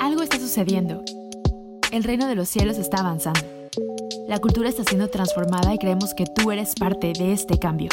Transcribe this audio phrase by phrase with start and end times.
[0.00, 1.02] Algo está sucediendo.
[1.92, 3.40] El reino de los cielos está avanzando.
[4.28, 7.90] La cultura está siendo transformada y creemos que tú eres parte de este cambio.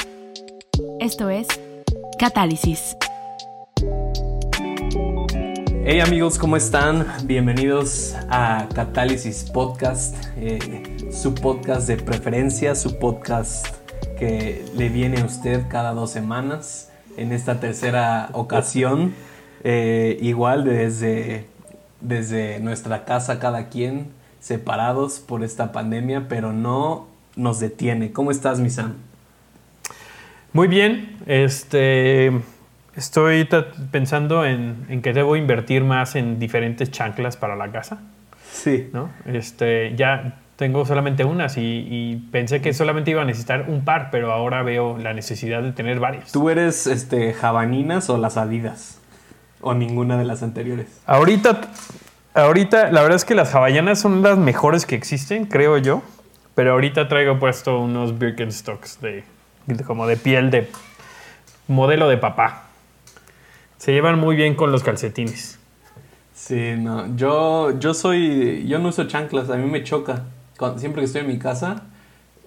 [0.99, 1.47] Esto es
[2.17, 2.95] Catálisis.
[5.83, 7.07] Hey amigos, ¿cómo están?
[7.25, 13.80] Bienvenidos a Catálisis Podcast, eh, su podcast de preferencia, su podcast
[14.21, 16.91] que le viene a usted cada dos semanas.
[17.17, 19.15] En esta tercera ocasión,
[19.63, 21.47] eh, igual desde,
[22.01, 28.11] desde nuestra casa cada quien, separados por esta pandemia, pero no nos detiene.
[28.11, 28.97] ¿Cómo estás, Misan?
[30.53, 32.31] Muy bien, este,
[32.95, 33.49] estoy
[33.89, 38.03] pensando en, en, que debo invertir más en diferentes chanclas para la casa.
[38.51, 38.87] Sí.
[38.93, 39.09] ¿no?
[39.25, 44.09] Este, ya tengo solamente unas y, y, pensé que solamente iba a necesitar un par,
[44.11, 46.31] pero ahora veo la necesidad de tener varias.
[46.31, 48.99] ¿Tú eres este, jabaninas o las adidas?
[49.61, 51.01] ¿O ninguna de las anteriores?
[51.07, 51.61] Ahorita,
[52.35, 56.03] ahorita, la verdad es que las hawaianas son las mejores que existen, creo yo.
[56.53, 59.23] Pero ahorita traigo puesto unos Birkenstocks de,
[59.65, 60.69] de como de piel de
[61.67, 62.65] modelo de papá.
[63.79, 65.57] Se llevan muy bien con los calcetines.
[66.35, 67.15] Sí, no.
[67.15, 68.67] Yo, yo soy.
[68.67, 70.25] Yo no uso chanclas, a mí me choca.
[70.61, 71.81] Cuando, siempre que estoy en mi casa,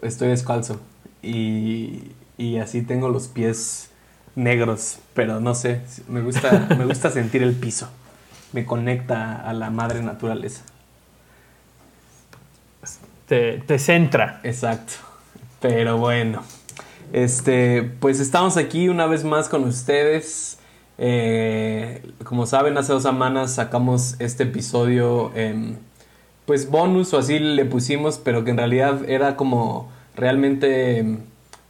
[0.00, 0.80] estoy descalzo.
[1.20, 3.90] Y, y así tengo los pies
[4.36, 5.00] negros.
[5.14, 7.88] Pero no sé, me gusta, me gusta sentir el piso.
[8.52, 10.62] Me conecta a la madre naturaleza.
[13.26, 14.38] Te, te centra.
[14.44, 14.92] Exacto.
[15.60, 16.44] Pero bueno.
[17.12, 20.58] Este, pues estamos aquí una vez más con ustedes.
[20.98, 25.74] Eh, como saben, hace dos semanas sacamos este episodio, eh,
[26.46, 31.18] pues bonus o así le pusimos, pero que en realidad era como realmente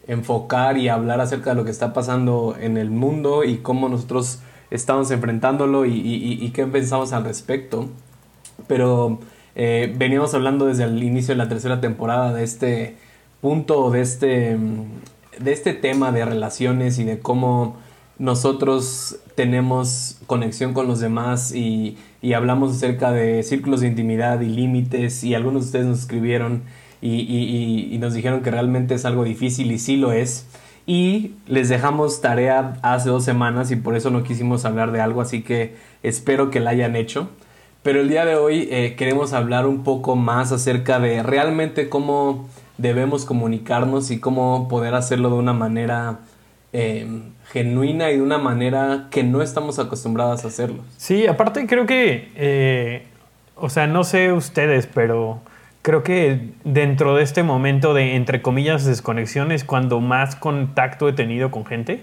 [0.07, 4.41] enfocar y hablar acerca de lo que está pasando en el mundo y cómo nosotros
[4.71, 7.89] estamos enfrentándolo y qué pensamos al respecto.
[8.67, 9.19] Pero
[9.57, 12.97] eh, veníamos hablando desde el inicio de la tercera temporada de este
[13.41, 14.57] punto, de este,
[15.39, 17.77] de este tema de relaciones y de cómo
[18.19, 24.47] nosotros tenemos conexión con los demás y, y, hablamos acerca de círculos de intimidad y
[24.47, 26.63] límites y algunos de ustedes nos escribieron
[27.05, 30.47] y, y, nos dijeron que realmente es algo difícil y sí lo es.
[30.87, 35.21] Y les dejamos tarea hace dos semanas y por eso no quisimos hablar de algo,
[35.21, 37.29] así que espero que la hayan hecho.
[37.83, 42.49] Pero el día de hoy eh, queremos hablar un poco más acerca de realmente cómo
[42.79, 46.21] debemos comunicarnos y cómo poder hacerlo de una manera
[46.77, 47.07] eh,
[47.53, 50.83] genuina y de una manera que no estamos acostumbrados a hacerlo.
[50.97, 53.07] Sí, aparte creo que, eh,
[53.55, 55.41] o sea, no sé ustedes, pero
[55.83, 61.13] creo que dentro de este momento de, entre comillas, desconexión es cuando más contacto he
[61.13, 62.03] tenido con gente,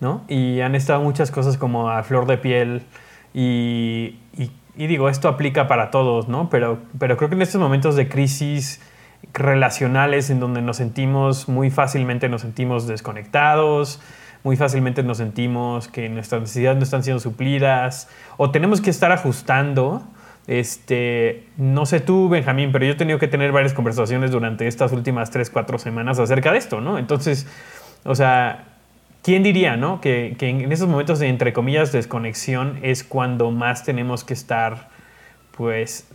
[0.00, 0.24] ¿no?
[0.28, 2.82] Y han estado muchas cosas como a flor de piel
[3.34, 6.48] y, y, y digo, esto aplica para todos, ¿no?
[6.48, 8.80] Pero, pero creo que en estos momentos de crisis
[9.32, 14.00] relacionales en donde nos sentimos muy fácilmente nos sentimos desconectados,
[14.42, 19.12] muy fácilmente nos sentimos que nuestras necesidades no están siendo suplidas o tenemos que estar
[19.12, 20.02] ajustando.
[20.46, 24.92] Este, no sé tú, Benjamín, pero yo he tenido que tener varias conversaciones durante estas
[24.92, 26.98] últimas 3, 4 semanas acerca de esto, ¿no?
[26.98, 27.46] Entonces,
[28.04, 28.64] o sea,
[29.22, 30.00] ¿quién diría, no?
[30.00, 34.88] Que, que en esos momentos de, entre comillas, desconexión es cuando más tenemos que estar,
[35.56, 36.08] pues,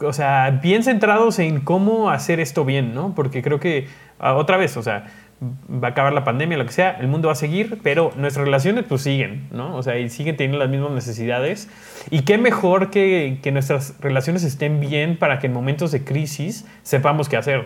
[0.00, 3.14] o sea, bien centrados en cómo hacer esto bien, ¿no?
[3.14, 3.88] Porque creo que,
[4.18, 5.06] otra vez, o sea,
[5.42, 8.44] va a acabar la pandemia, lo que sea, el mundo va a seguir, pero nuestras
[8.44, 9.76] relaciones pues siguen, ¿no?
[9.76, 11.68] O sea, y siguen teniendo las mismas necesidades.
[12.10, 16.66] Y qué mejor que, que nuestras relaciones estén bien para que en momentos de crisis
[16.82, 17.64] sepamos qué hacer.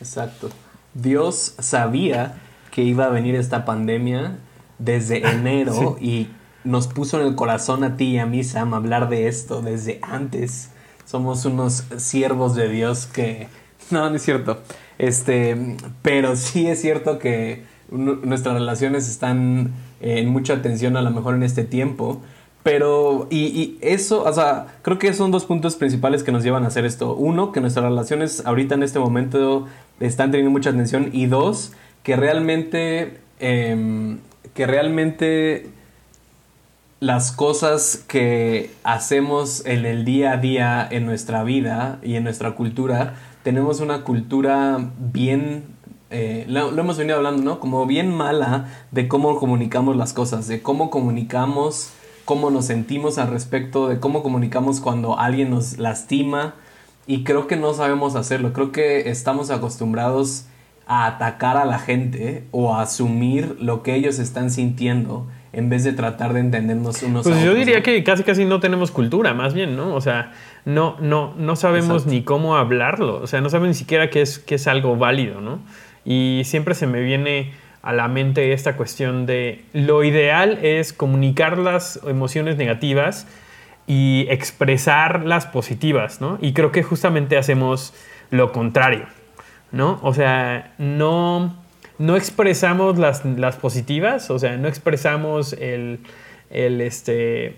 [0.00, 0.50] Exacto.
[0.94, 2.36] Dios sabía
[2.70, 4.38] que iba a venir esta pandemia
[4.78, 6.04] desde enero sí.
[6.04, 6.28] y
[6.64, 10.00] nos puso en el corazón a ti y a mí, Sam, hablar de esto desde
[10.02, 10.70] antes.
[11.04, 13.48] Somos unos siervos de Dios que...
[13.90, 14.60] No, no es cierto.
[14.98, 21.34] Este, pero sí es cierto que nuestras relaciones están en mucha tensión a lo mejor
[21.34, 22.20] en este tiempo.
[22.62, 26.66] Pero, y, eso, o sea, creo que son dos puntos principales que nos llevan a
[26.66, 27.14] hacer esto.
[27.14, 29.66] Uno, que nuestras relaciones ahorita en este momento
[30.00, 31.08] están teniendo mucha tensión.
[31.12, 31.72] Y dos,
[32.02, 34.18] que realmente, eh,
[34.52, 35.70] que realmente
[37.00, 42.52] las cosas que hacemos en el día a día en nuestra vida y en nuestra
[42.52, 43.14] cultura,
[43.44, 45.64] tenemos una cultura bien,
[46.10, 47.60] eh, lo, lo, hemos venido hablando, ¿no?
[47.60, 51.90] Como bien mala de cómo comunicamos las cosas, de cómo comunicamos,
[52.24, 56.56] cómo nos sentimos al respecto, de cómo comunicamos cuando alguien nos lastima.
[57.06, 60.46] Y creo que no sabemos hacerlo, creo que estamos acostumbrados
[60.86, 65.26] a atacar a la gente o a asumir lo que ellos están sintiendo
[65.58, 67.82] en vez de tratar de entendernos unos pues a yo otros, diría ¿no?
[67.82, 69.92] que casi casi no tenemos cultura, más bien, ¿no?
[69.92, 70.32] O sea,
[70.64, 72.10] no, no, no sabemos Exacto.
[72.10, 73.20] ni cómo hablarlo.
[73.20, 75.58] O sea, no sabemos ni siquiera que es, que es algo válido, ¿no?
[76.04, 81.58] Y siempre se me viene a la mente esta cuestión de lo ideal es comunicar
[81.58, 83.26] las emociones negativas
[83.88, 86.38] y expresar las positivas, ¿no?
[86.40, 87.94] Y creo que justamente hacemos
[88.30, 89.06] lo contrario,
[89.72, 89.98] ¿no?
[90.02, 91.56] O sea, no,
[91.98, 96.00] no expresamos las, las positivas, o sea, no expresamos el,
[96.50, 97.56] el este,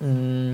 [0.00, 0.52] mm,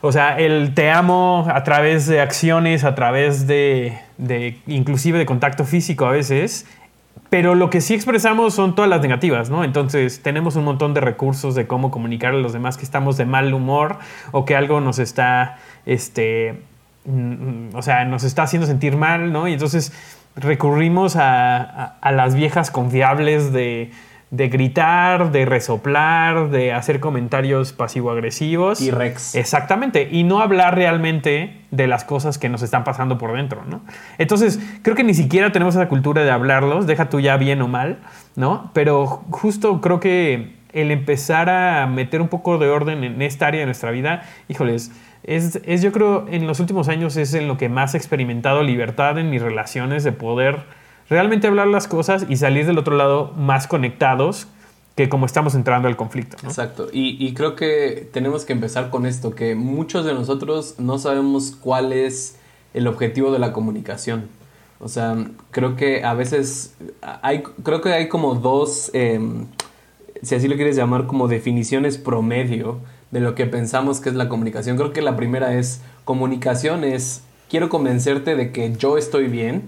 [0.00, 5.26] o sea, el te amo a través de acciones, a través de, de inclusive de
[5.26, 6.66] contacto físico a veces,
[7.30, 9.64] pero lo que sí expresamos son todas las negativas, ¿no?
[9.64, 13.24] Entonces tenemos un montón de recursos de cómo comunicar a los demás que estamos de
[13.24, 13.98] mal humor
[14.30, 16.62] o que algo nos está, este,
[17.06, 19.48] mm, o sea, nos está haciendo sentir mal, ¿no?
[19.48, 19.92] Y entonces
[20.36, 23.90] recurrimos a, a- a las viejas confiables de,
[24.30, 28.80] de gritar, de resoplar, de hacer comentarios pasivo-agresivos.
[28.80, 29.34] Y Rex.
[29.36, 33.80] Exactamente, y no hablar realmente de las cosas que nos están pasando por dentro, ¿no?
[34.18, 37.68] Entonces, creo que ni siquiera tenemos esa cultura de hablarlos, deja tú ya bien o
[37.68, 37.98] mal,
[38.36, 38.70] ¿no?
[38.74, 43.60] Pero justo creo que el empezar a meter un poco de orden en esta área
[43.60, 44.90] de nuestra vida, híjoles,
[45.24, 48.62] es, es yo creo en los últimos años es en lo que más he experimentado
[48.62, 50.62] libertad en mis relaciones de poder
[51.08, 54.46] realmente hablar las cosas y salir del otro lado más conectados
[54.96, 56.36] que como estamos entrando al conflicto.
[56.44, 56.88] Exacto.
[56.92, 61.56] Y, y creo que tenemos que empezar con esto, que muchos de nosotros no sabemos
[61.60, 62.38] cuál es
[62.74, 64.28] el objetivo de la comunicación.
[64.78, 65.16] O sea,
[65.50, 66.74] creo que a veces
[67.22, 69.46] hay, creo que hay como dos, em,
[70.22, 72.78] si así lo quieres llamar, como definiciones promedio
[73.14, 74.76] de lo que pensamos que es la comunicación.
[74.76, 79.62] Creo que la primera es comunicación es quiero convencerte de que yo estoy bien,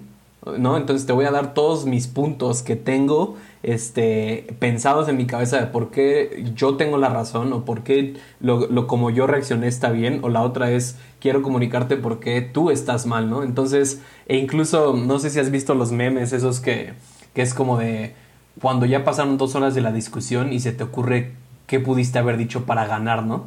[0.59, 0.77] ¿no?
[0.77, 5.61] Entonces te voy a dar todos mis puntos que tengo este, pensados en mi cabeza
[5.61, 9.91] de por qué yo tengo la razón o por qué lo, como yo reaccioné está
[9.91, 10.19] bien.
[10.23, 13.45] O la otra es quiero comunicarte por qué tú estás mal, ¿no?
[13.45, 16.95] Entonces, e incluso, no sé si has visto los memes esos que,
[17.33, 18.13] que es como de
[18.61, 22.37] cuando ya pasaron dos horas de la discusión y se te ocurre qué pudiste haber
[22.37, 23.47] dicho para ganar, ¿no?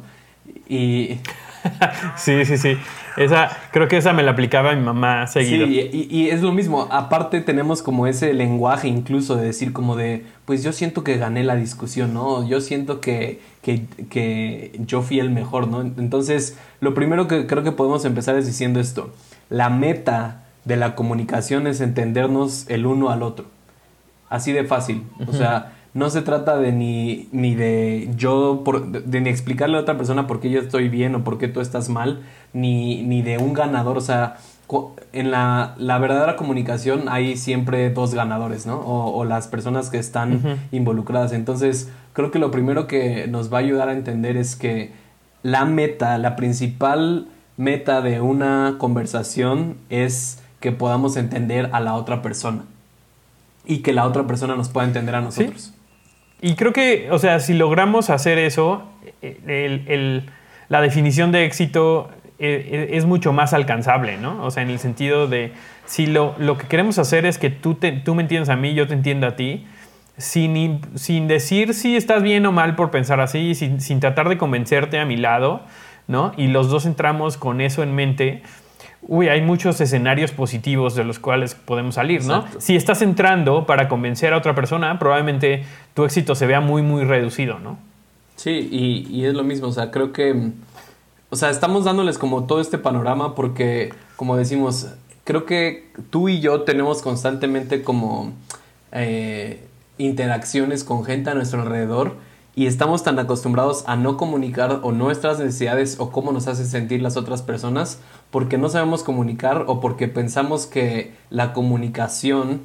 [0.68, 1.18] Y
[2.16, 2.76] Sí, sí, sí.
[3.16, 5.66] Esa, creo que esa me la aplicaba mi mamá seguido.
[5.66, 6.88] Sí, y, y es lo mismo.
[6.90, 11.44] Aparte tenemos como ese lenguaje incluso de decir como de, pues yo siento que gané
[11.44, 12.46] la discusión, ¿no?
[12.46, 15.80] Yo siento que, que, que yo fui el mejor, ¿no?
[15.82, 19.12] Entonces, lo primero que creo que podemos empezar es diciendo esto.
[19.48, 23.46] La meta de la comunicación es entendernos el uno al otro.
[24.28, 25.02] Así de fácil.
[25.26, 29.76] O sea, no se trata de ni, ni de yo, por, de, de ni explicarle
[29.76, 32.22] a otra persona por qué yo estoy bien o por qué tú estás mal,
[32.52, 33.98] ni, ni de un ganador.
[33.98, 34.36] O sea,
[35.12, 38.76] en la, la verdadera comunicación hay siempre dos ganadores, ¿no?
[38.76, 41.32] O, o las personas que están involucradas.
[41.32, 44.92] Entonces, creo que lo primero que nos va a ayudar a entender es que
[45.42, 47.26] la meta, la principal
[47.56, 52.62] meta de una conversación es que podamos entender a la otra persona
[53.66, 55.72] y que la otra persona nos pueda entender a nosotros.
[56.40, 58.82] Y creo que, o sea, si logramos hacer eso,
[59.22, 60.22] eh,
[60.68, 62.08] la definición de éxito
[62.38, 64.42] eh, eh, es mucho más alcanzable, ¿no?
[64.44, 65.52] O sea, en el sentido de,
[65.84, 68.72] si lo, lo que queremos hacer es que tú, te- tú me entiendas a mí,
[68.74, 69.66] yo te entienda a ti,
[70.16, 74.38] sin, sin decir si estás bien o mal por pensar así, sin, sin tratar de
[74.38, 75.60] convencerte a mi lado,
[76.06, 76.32] ¿no?
[76.38, 78.42] Y los dos entramos con eso en mente.
[79.02, 82.36] Uy, hay muchos escenarios positivos de los cuales podemos salir, ¿no?
[82.36, 82.60] Exacto.
[82.60, 85.64] Si estás entrando para convencer a otra persona, probablemente
[85.94, 87.78] tu éxito se vea muy, muy reducido, ¿no?
[88.36, 90.50] Sí, y, y es lo mismo, o sea, creo que,
[91.30, 94.88] o sea, estamos dándoles como todo este panorama porque, como decimos,
[95.24, 98.32] creo que tú y yo tenemos constantemente como
[98.92, 99.62] eh,
[99.98, 102.16] interacciones con gente a nuestro alrededor
[102.56, 107.00] y estamos tan acostumbrados a no comunicar o nuestras necesidades o cómo nos hace sentir
[107.00, 112.62] las otras personas porque no sabemos comunicar o porque pensamos que la comunicación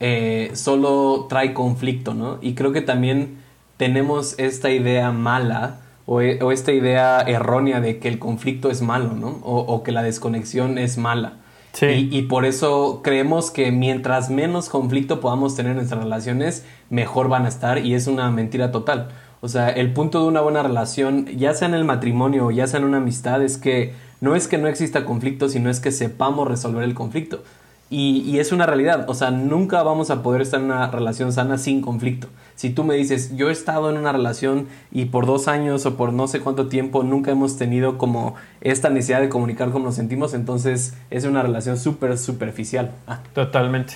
[0.00, 2.38] eh, solo trae conflicto, ¿no?
[2.42, 3.38] Y creo que también
[3.76, 9.14] tenemos esta idea mala o, e- esta idea errónea de que el conflicto es malo,
[9.14, 9.28] ¿no?
[9.42, 11.43] O que la desconexión es mala.
[11.82, 17.46] Y por eso creemos que mientras menos conflicto podamos tener en nuestras relaciones, mejor van
[17.46, 19.08] a estar y es una mentira total.
[19.40, 22.66] O sea, el punto de una buena relación, ya sea en el matrimonio o ya
[22.66, 25.90] sea en una amistad, es que no es que no exista conflicto, sino es que
[25.90, 27.42] sepamos resolver el conflicto.
[27.90, 31.32] Y, y es una realidad, o sea, nunca vamos a poder estar en una relación
[31.32, 32.28] sana sin conflicto.
[32.54, 35.96] Si tú me dices, yo he estado en una relación y por dos años o
[35.96, 39.96] por no sé cuánto tiempo nunca hemos tenido como esta necesidad de comunicar cómo nos
[39.96, 42.92] sentimos, entonces es una relación súper superficial.
[43.06, 43.94] Ah, Totalmente.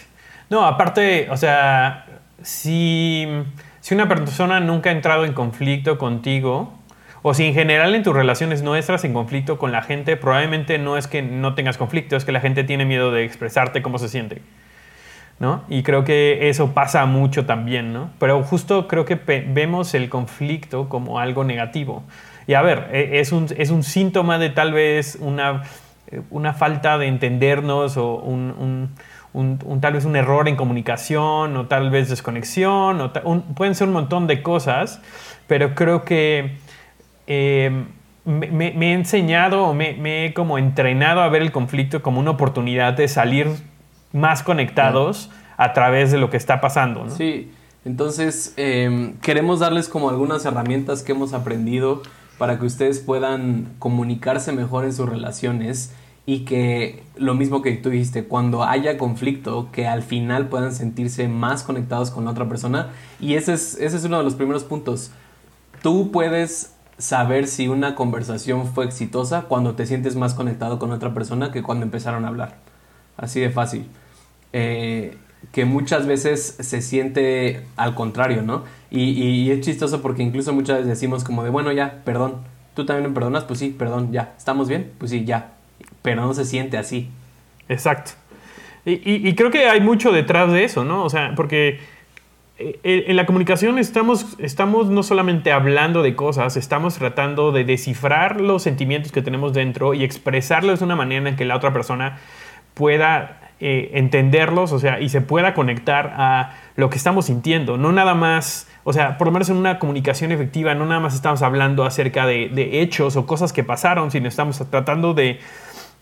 [0.51, 2.07] No, aparte, o sea,
[2.43, 3.27] si,
[3.81, 6.73] si una persona nunca ha entrado en conflicto contigo,
[7.23, 10.79] o si en general en tus relaciones no entras en conflicto con la gente, probablemente
[10.79, 13.99] no es que no tengas conflicto, es que la gente tiene miedo de expresarte cómo
[13.99, 14.41] se siente.
[15.39, 15.63] ¿No?
[15.69, 18.11] Y creo que eso pasa mucho también, ¿no?
[18.19, 22.03] Pero justo creo que vemos el conflicto como algo negativo.
[22.47, 25.63] Y a ver, e, es un, es un síntoma de tal vez una,
[26.31, 28.91] una falta de entendernos o un,
[29.33, 33.13] un, tal vez un error en comunicación o tal vez desconexión, o
[33.55, 35.01] pueden ser un montón de cosas,
[35.47, 36.57] pero creo que
[37.27, 37.87] em,
[38.25, 42.33] me, he enseñado o me, me, he como entrenado a ver el conflicto como una
[42.33, 43.49] oportunidad de salir
[44.13, 47.05] más conectados a través de lo que está pasando.
[47.05, 47.11] ¿no?
[47.11, 47.51] Sí,
[47.85, 52.03] entonces em, queremos darles como algunas herramientas que hemos aprendido
[52.39, 55.93] para que ustedes puedan comunicarse mejor en sus relaciones
[56.25, 61.27] y que lo mismo que tú dijiste, cuando haya conflicto, que al final puedan sentirse
[61.27, 62.91] más conectados con la otra persona.
[63.19, 65.11] Y ese es, ese es uno de los primeros puntos.
[65.83, 71.15] Tú puedes saber si una conversación fue exitosa cuando te sientes más conectado con otra
[71.15, 72.57] persona que cuando empezaron a hablar.
[73.19, 73.85] Así de fácil.
[74.55, 75.19] Eh,
[75.53, 78.65] que muchas veces se siente al contrario, ¿no?
[78.91, 82.37] Y, y, es chistoso porque incluso muchas veces decimos como de, bueno, ya, perdón.
[82.75, 83.45] ¿Tú también me perdonas?
[83.45, 84.35] Pues sí, perdón, ya.
[84.39, 84.93] ¿Estamos bien?
[84.99, 85.59] Pues sí, ya
[86.03, 87.11] pero no se siente así.
[87.69, 88.13] Exacto.
[88.87, 91.05] Y, creo que hay mucho detrás de eso, ¿no?
[91.05, 91.79] O sea, porque
[92.59, 98.41] eh, en la comunicación estamos, estamos no solamente hablando de cosas, estamos tratando de descifrar
[98.41, 102.19] los sentimientos que tenemos dentro y expresarlos de una manera en que la otra persona
[102.79, 107.77] pueda eh, entenderlos, o sea, y se pueda conectar a lo que estamos sintiendo.
[107.77, 111.15] No nada más, o sea, por lo menos en una comunicación efectiva, no nada más
[111.15, 115.41] estamos hablando acerca de, hechos o cosas que pasaron, sino estamos tratando de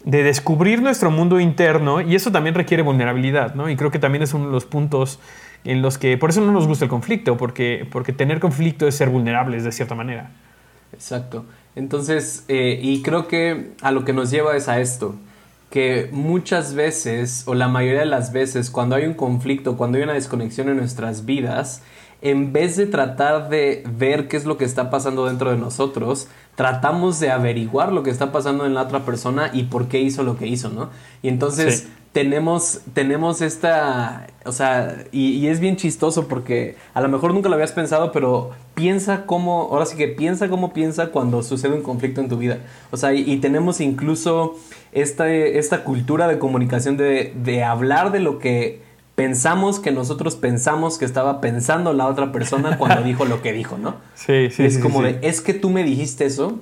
[0.05, 3.69] de descubrir nuestro mundo interno y eso también requiere vulnerabilidad, ¿no?
[3.69, 5.19] Y creo que también es uno de los puntos
[5.65, 8.95] en los que, por eso no nos gusta el conflicto, porque, porque tener conflicto es
[8.95, 10.31] ser vulnerables de cierta manera.
[10.93, 11.45] Exacto.
[11.75, 15.17] Entonces, eh, y creo que a lo que nos lleva es a esto,
[15.77, 20.05] que muchas veces, o la mayoría de las veces, cuando hay un conflicto, cuando hay
[20.05, 21.83] una desconexión en nuestras vidas,
[22.31, 26.29] en vez de tratar de ver qué es lo que está pasando dentro de nosotros,
[26.57, 30.25] tratamos de averiguar lo que está pasando en la otra persona y por qué hizo
[30.25, 30.91] lo que hizo, ¿no?
[31.23, 37.33] Y entonces tenemos, tenemos esta, o sea, y, es bien chistoso porque a lo mejor
[37.35, 41.75] nunca lo habías pensado, pero piensa cómo, ahora sí que piensa cómo piensa cuando sucede
[41.75, 42.61] un conflicto en tu vida.
[42.91, 44.57] O sea, y, tenemos incluso
[44.93, 48.86] esta, esta cultura de comunicación de, de hablar de lo que
[49.17, 53.77] pensamos que nosotros pensamos que estaba pensando la otra persona cuando dijo lo que dijo,
[53.77, 53.97] ¿no?
[54.15, 54.65] Sí, sí.
[54.65, 56.61] Es como de, es que tú me dijiste eso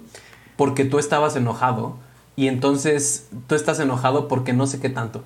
[0.57, 1.97] porque tú estabas enojado
[2.37, 5.23] y entonces tú estás enojado porque no sé qué tanto.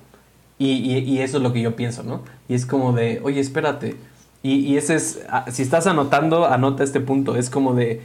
[0.61, 2.21] Y, eso es lo que yo pienso, ¿no?
[2.49, 3.95] Y es como de, oye, espérate.
[4.43, 7.37] Y, ese es, si estás anotando, anota este punto.
[7.37, 8.01] Es como de,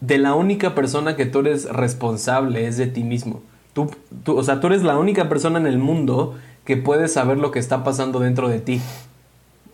[0.00, 3.42] de la única persona que tú eres responsable es de ti mismo.
[3.72, 3.90] Tú,
[4.22, 7.50] tú, o sea, tú eres la única persona en el mundo que puedes saber lo
[7.50, 8.82] que está pasando dentro de ti.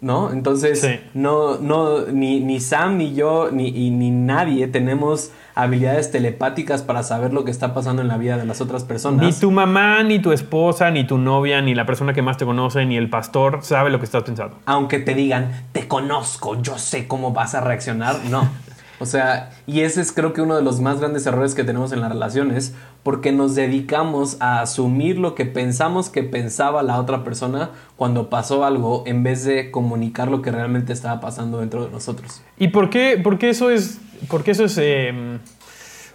[0.01, 0.33] ¿No?
[0.33, 0.85] Entonces,
[1.15, 7.33] no, no, ni, ni, Sam, ni yo, ni, ni nadie tenemos habilidades telepáticas para saber
[7.33, 9.25] lo que está pasando en la vida de las otras personas.
[9.25, 12.45] Ni tu mamá, ni tu esposa, ni tu novia, ni la persona que más te
[12.45, 14.59] conoce, ni el pastor sabe lo que estás pensando.
[14.67, 18.49] Aunque te digan, te conozco, yo sé cómo vas a reaccionar, no.
[19.03, 21.91] O sea, y ese es creo que uno de los más grandes errores que tenemos
[21.91, 27.25] en las relaciones, porque nos dedicamos a asumir lo que pensamos que pensaba la otra
[27.25, 31.91] persona cuando pasó algo, en vez de comunicar lo que realmente estaba pasando dentro de
[31.91, 32.45] nosotros.
[32.57, 33.99] ¿Y por qué, eso es,
[34.47, 35.41] eso es em,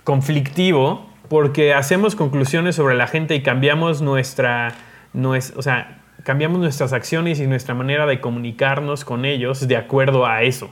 [0.05, 1.07] conflictivo?
[1.27, 4.75] Porque hacemos conclusiones sobre la gente y cambiamos nuestra,
[5.13, 10.43] o sea, cambiamos nuestras acciones y nuestra manera de comunicarnos con ellos de acuerdo a
[10.43, 10.69] eso.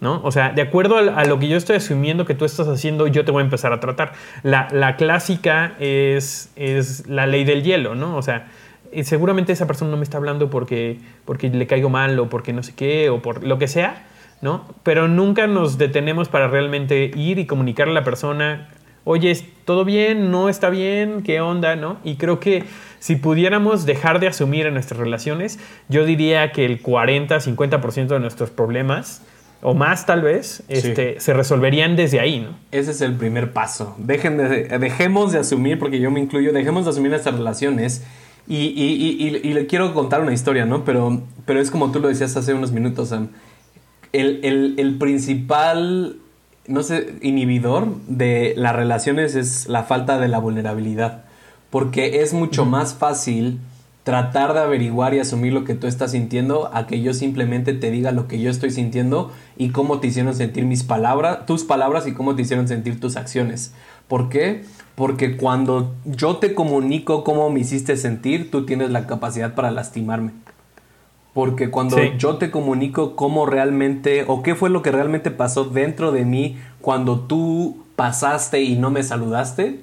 [0.00, 0.20] ¿No?
[0.24, 3.24] O sea, de acuerdo a, lo que yo estoy asumiendo que tú estás haciendo, yo
[3.24, 4.12] te voy a empezar a tratar.
[4.42, 8.16] La, clásica es, es, la ley del hielo, ¿no?
[8.16, 8.48] O sea,
[9.02, 12.62] seguramente esa persona no me está hablando porque, porque le caigo mal o porque no
[12.62, 14.06] sé qué o por lo que sea,
[14.40, 14.64] ¿no?
[14.82, 18.68] Pero nunca nos detenemos para realmente ir y comunicarle a la persona,
[19.04, 20.30] oye, ¿todo bien?
[20.30, 21.22] ¿No está bien?
[21.22, 21.76] ¿Qué onda?
[21.76, 21.98] ¿No?
[22.04, 22.64] Y creo que
[23.00, 25.58] si pudiéramos dejar de asumir en nuestras relaciones,
[25.90, 29.22] yo diría que el 40-50% de nuestros problemas
[29.62, 32.56] o más tal vez, este, se resolverían desde ahí, ¿no?
[32.72, 33.94] Ese es el primer paso.
[33.98, 38.02] Dejen de, dejemos de asumir, porque yo me incluyo, dejemos de asumir nuestras relaciones.
[38.48, 40.84] Y, y, le quiero contar una historia, ¿no?
[40.84, 43.28] Pero, pero es como tú lo decías hace unos minutos, Sam.
[44.12, 46.16] El, el principal,
[46.66, 51.24] no sé, inhibidor de las relaciones es la falta de la vulnerabilidad.
[51.68, 53.60] Porque es mucho más fácil
[54.04, 57.90] tratar de averiguar y asumir lo que tú estás sintiendo a que yo simplemente te
[57.90, 62.06] diga lo que yo estoy sintiendo y cómo te hicieron sentir mis palabras, tus palabras
[62.06, 63.74] y cómo te hicieron sentir tus acciones.
[64.08, 64.64] ¿Por qué?
[64.94, 70.32] Porque cuando yo te comunico cómo me hiciste sentir, tú tienes la capacidad para lastimarme.
[71.32, 76.10] Porque cuando yo te comunico cómo realmente o qué fue lo que realmente pasó dentro
[76.10, 79.80] de mí cuando tú pasaste y no me saludaste,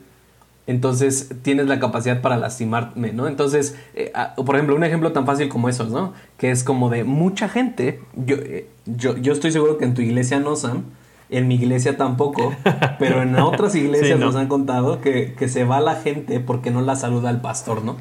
[0.67, 3.27] entonces tienes la capacidad para lastimarme, ¿no?
[3.27, 6.13] Entonces, eh, ah, por ejemplo, un ejemplo tan fácil como esos, ¿no?
[6.37, 10.01] Que es como de mucha gente, yo, eh, yo, yo estoy seguro que en tu
[10.01, 10.83] iglesia no, Sam,
[11.29, 12.53] en mi iglesia tampoco,
[12.99, 16.81] pero en otras iglesias nos han contado que, que se va la gente porque no
[16.81, 17.95] la saluda el pastor, ¿no?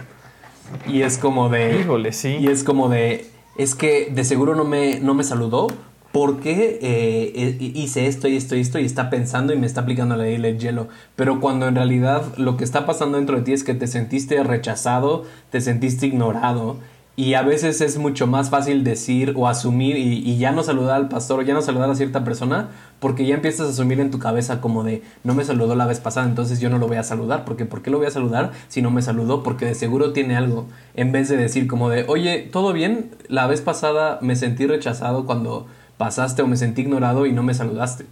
[0.87, 1.81] Y es como de...
[1.81, 2.37] Híjole, sí.
[2.41, 5.69] Y es como de es que de seguro no me, no me saludó
[6.17, 9.83] porque eh, eh, hice esto y esto y esto y está pensando y me está
[9.83, 10.89] aplicando la ley del hielo.
[11.15, 14.43] Pero cuando en realidad lo que está pasando dentro de ti es que te sentiste
[14.43, 16.79] rechazado, te sentiste ignorado
[17.17, 21.09] y a veces es mucho más fácil decir o asumir y, ya no saludar al
[21.09, 22.69] pastor o ya no saludar a cierta persona
[22.99, 26.01] porque ya empiezas a asumir en tu cabeza como de no me saludó la vez
[26.01, 27.45] pasada, entonces yo no lo voy a saludar.
[27.45, 29.43] Porque ¿por qué lo voy a saludar si no me saludó?
[29.43, 30.67] Porque de seguro tiene algo.
[30.95, 33.11] En vez de decir como de, oye, ¿todo bien?
[33.29, 35.67] La vez pasada me sentí rechazado cuando
[35.97, 38.07] pasaste o me sentí ignorado y no me saludaste.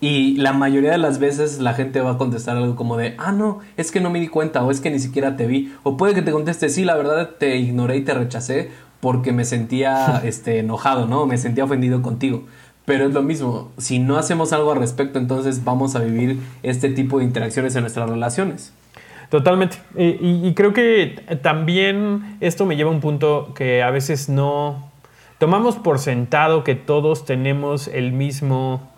[0.00, 3.32] Y la mayoría de las veces la gente va a contestar algo como de, ah,
[3.32, 5.72] no, es que no me di cuenta o es que ni siquiera te vi.
[5.82, 8.70] O puede que te conteste, sí, la verdad te ignoré y te rechacé
[9.00, 11.26] porque me sentía este, enojado, ¿no?
[11.26, 12.44] Me sentía ofendido contigo.
[12.86, 16.88] Pero es lo mismo, si no hacemos algo al respecto, entonces vamos a vivir este
[16.88, 18.72] tipo de interacciones en nuestras relaciones.
[19.28, 19.76] Totalmente.
[19.96, 24.89] Y, y creo que también esto me lleva a un punto que a veces no
[25.40, 28.88] tomamos por sentado que todos tenemos el mismo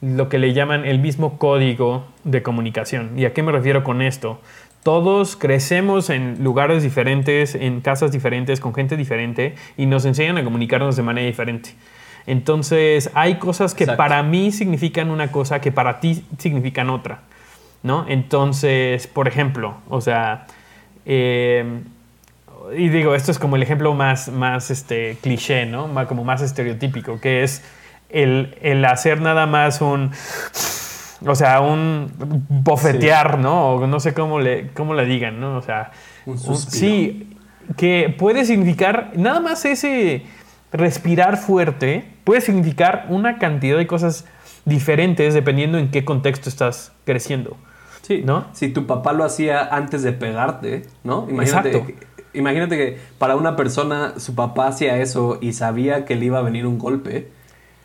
[0.00, 3.12] lo que le llaman el mismo código de comunicación.
[3.16, 4.40] ¿Y a qué me refiero con esto?
[4.82, 10.44] Todos crecemos en lugares diferentes, en casas diferentes, con gente diferente y nos enseñan a
[10.44, 11.74] comunicarnos de manera diferente.
[12.26, 17.20] Entonces, hay cosas que para mí significan una cosa que para ti significan otra,
[17.84, 18.04] ¿no?
[18.08, 20.46] Entonces, por ejemplo, o sea,
[21.06, 21.82] eh,
[22.76, 25.88] y digo, esto es como el ejemplo más, más este, cliché, ¿no?
[26.06, 27.62] Como más estereotípico, que es
[28.08, 30.12] el, hacer nada más un
[31.26, 32.12] o sea, un
[32.48, 33.70] bofetear, ¿no?
[33.70, 35.56] O no sé cómo le, cómo le digan, ¿no?
[35.56, 35.90] O sea,
[36.70, 37.36] sí,
[37.76, 40.22] que puede significar, nada más ese
[40.72, 44.26] respirar fuerte, puede significar una cantidad de cosas
[44.64, 47.56] diferentes dependiendo en qué contexto estás creciendo.
[48.02, 48.46] Sí, ¿no?
[48.52, 51.26] Si tu papá lo hacía antes de pegarte, ¿no?
[51.28, 51.96] Imagínate,
[52.38, 56.42] imagínate que para una persona su papá hacía eso y sabía que le iba a
[56.42, 57.28] venir un golpe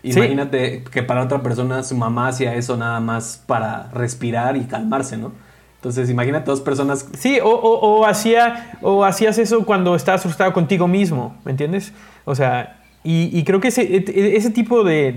[0.03, 5.15] Imagínate que para otra persona su mamá hacía eso nada más para respirar y calmarse,
[5.17, 5.31] ¿no?
[5.77, 7.07] Entonces, imagínate dos personas.
[7.17, 11.93] Sí, o, o, hacía, o hacías eso cuando estás frustrado contigo mismo, ¿me entiendes?
[12.25, 15.11] O sea, y, creo que ese, e, e, ese tipo de,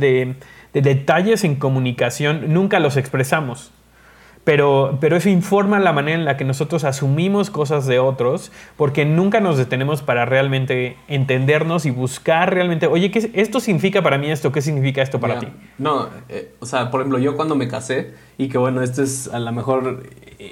[0.73, 3.73] de detalles en comunicación nunca los expresamos
[4.47, 9.05] pero, pero eso informa la manera en la que nosotros asumimos cosas de otros, porque
[9.05, 14.31] nunca nos detenemos para realmente entendernos y buscar realmente, oye, ¿qué esto significa para mí
[14.31, 14.53] esto?
[14.53, 15.49] ¿Qué significa esto para ti?
[15.79, 19.27] No, eh, o sea, por ejemplo, yo cuando me casé, y que bueno, esto es
[19.27, 20.05] a lo mejor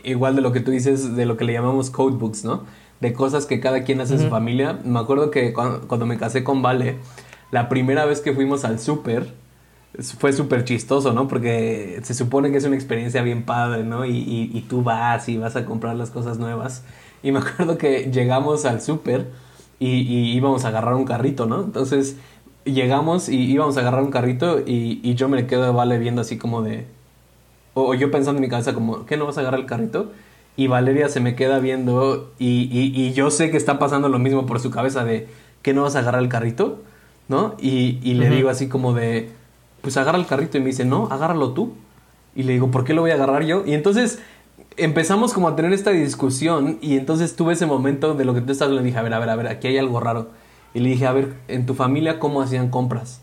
[0.03, 2.65] igual de lo que tú dices, de lo que le llamamos codebooks, ¿no?
[2.99, 4.77] De cosas que cada quien hace en su familia.
[4.83, 6.97] Me acuerdo que cuando, cuando me casé con Vale,
[7.53, 9.35] la primera vez que fuimos al súper,
[10.19, 11.29] fue súper chistoso, ¿no?
[11.29, 14.05] Porque se supone que es una experiencia bien padre, ¿no?
[14.05, 16.85] Y, y, tú vas y vas a comprar las cosas nuevas.
[17.23, 19.31] Y me acuerdo que llegamos al súper
[19.79, 21.63] y, y, íbamos a agarrar un carrito, ¿no?
[21.63, 22.17] Entonces
[22.65, 26.63] llegamos y íbamos a agarrar un carrito y, yo me quedo Vale viendo así como
[26.63, 26.87] de...
[27.75, 30.13] O, yo pensando en mi cabeza como, ¿qué no vas a agarrar el carrito?
[30.57, 34.47] Y Valeria se me queda viendo y, y yo sé que está pasando lo mismo
[34.47, 35.29] por su cabeza de,
[35.65, 36.79] ¿qué no vas a agarrar el carrito?
[37.27, 37.57] ¿No?
[37.59, 39.31] Y, le digo así como de
[39.85, 41.75] pues agarra el carrito y me dice, no, agárralo tú.
[42.35, 43.65] Y le digo, ¿por qué lo voy a agarrar yo?
[43.67, 44.19] Y entonces
[44.79, 48.51] empezamos como a tener esta discusión y entonces tuve ese momento de lo que tú
[48.51, 50.29] estás le dije, a ver, a ver, a ver, aquí hay algo raro.
[50.73, 53.21] Y le dije, a ver, en tu familia, ¿cómo hacían compras?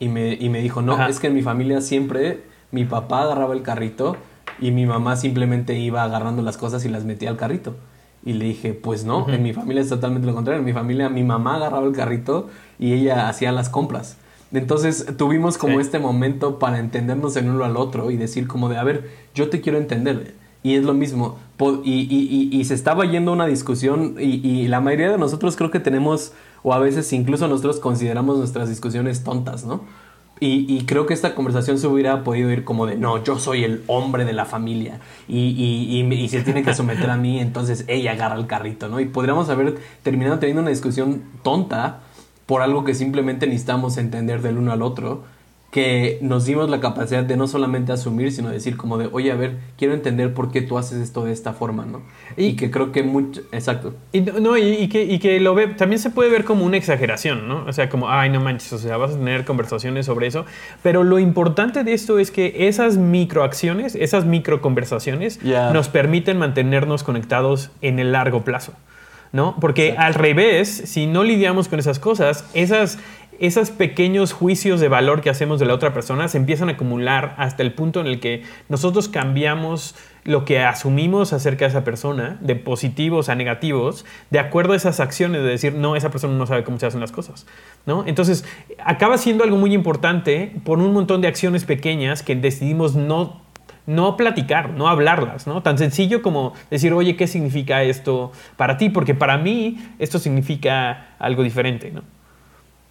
[0.00, 2.42] Y me, y me dijo, no, es que en mi familia siempre
[2.72, 4.16] mi papá agarraba el carrito
[4.60, 7.76] y mi mamá simplemente iba agarrando las cosas y las metía al carrito.
[8.24, 10.60] Y le dije, pues no, en mi familia es totalmente lo contrario.
[10.60, 14.16] En mi familia mi mamá agarraba el carrito y ella hacía las compras.
[14.52, 18.78] Entonces tuvimos como este momento para entendernos en uno al otro y decir como de,
[18.78, 20.34] a ver, yo te quiero entender.
[20.62, 21.38] Y es lo mismo.
[21.84, 26.32] Y, y, se estaba yendo una discusión y, la mayoría de nosotros creo que tenemos,
[26.62, 29.82] o a veces incluso nosotros consideramos nuestras discusiones tontas, ¿no?
[30.40, 33.82] Y, creo que esta conversación se hubiera podido ir como de, no, yo soy el
[33.86, 38.12] hombre de la familia y, y, y, se tiene que someter a mí, entonces ella
[38.12, 39.00] agarra el carrito, ¿no?
[39.00, 42.00] Y podríamos haber terminado teniendo una discusión tonta
[42.48, 45.22] por algo que simplemente necesitamos entender del uno al otro
[45.70, 49.34] que nos dimos la capacidad de no solamente asumir, sino decir como de, oye, a
[49.34, 52.00] ver, quiero entender por qué tú haces esto de esta forma, ¿no?
[52.38, 53.94] Y, que creo que mucho, exacto.
[54.12, 57.48] Y, no, y, que, y que lo ve, también se puede ver como una exageración,
[57.48, 57.66] ¿no?
[57.66, 60.46] O sea, como, ay, no manches, o sea, vas a tener conversaciones sobre eso.
[60.82, 67.70] Pero lo importante de esto es que esas microacciones, esas microconversaciones, nos permiten mantenernos conectados
[67.82, 68.72] en el largo plazo.
[69.32, 69.56] ¿No?
[69.60, 72.98] Porque al revés, si no lidiamos con esas cosas, esas,
[73.38, 77.34] esos pequeños juicios de valor que hacemos de la otra persona se empiezan a acumular
[77.38, 82.36] hasta el punto en el que nosotros cambiamos lo que asumimos acerca de esa persona,
[82.40, 86.46] de positivos a negativos, de acuerdo a esas acciones de decir, no, esa persona no
[86.46, 87.46] sabe cómo se hacen las cosas.
[87.86, 88.04] ¿no?
[88.06, 88.44] Entonces,
[88.84, 93.40] acaba siendo algo muy importante por un montón de acciones pequeñas que decidimos no
[93.88, 95.62] no platicar, no hablarlas, ¿no?
[95.62, 98.90] Tan sencillo como decir, oye, ¿qué significa esto para ti?
[98.90, 102.02] Porque para mí esto significa algo diferente, ¿no?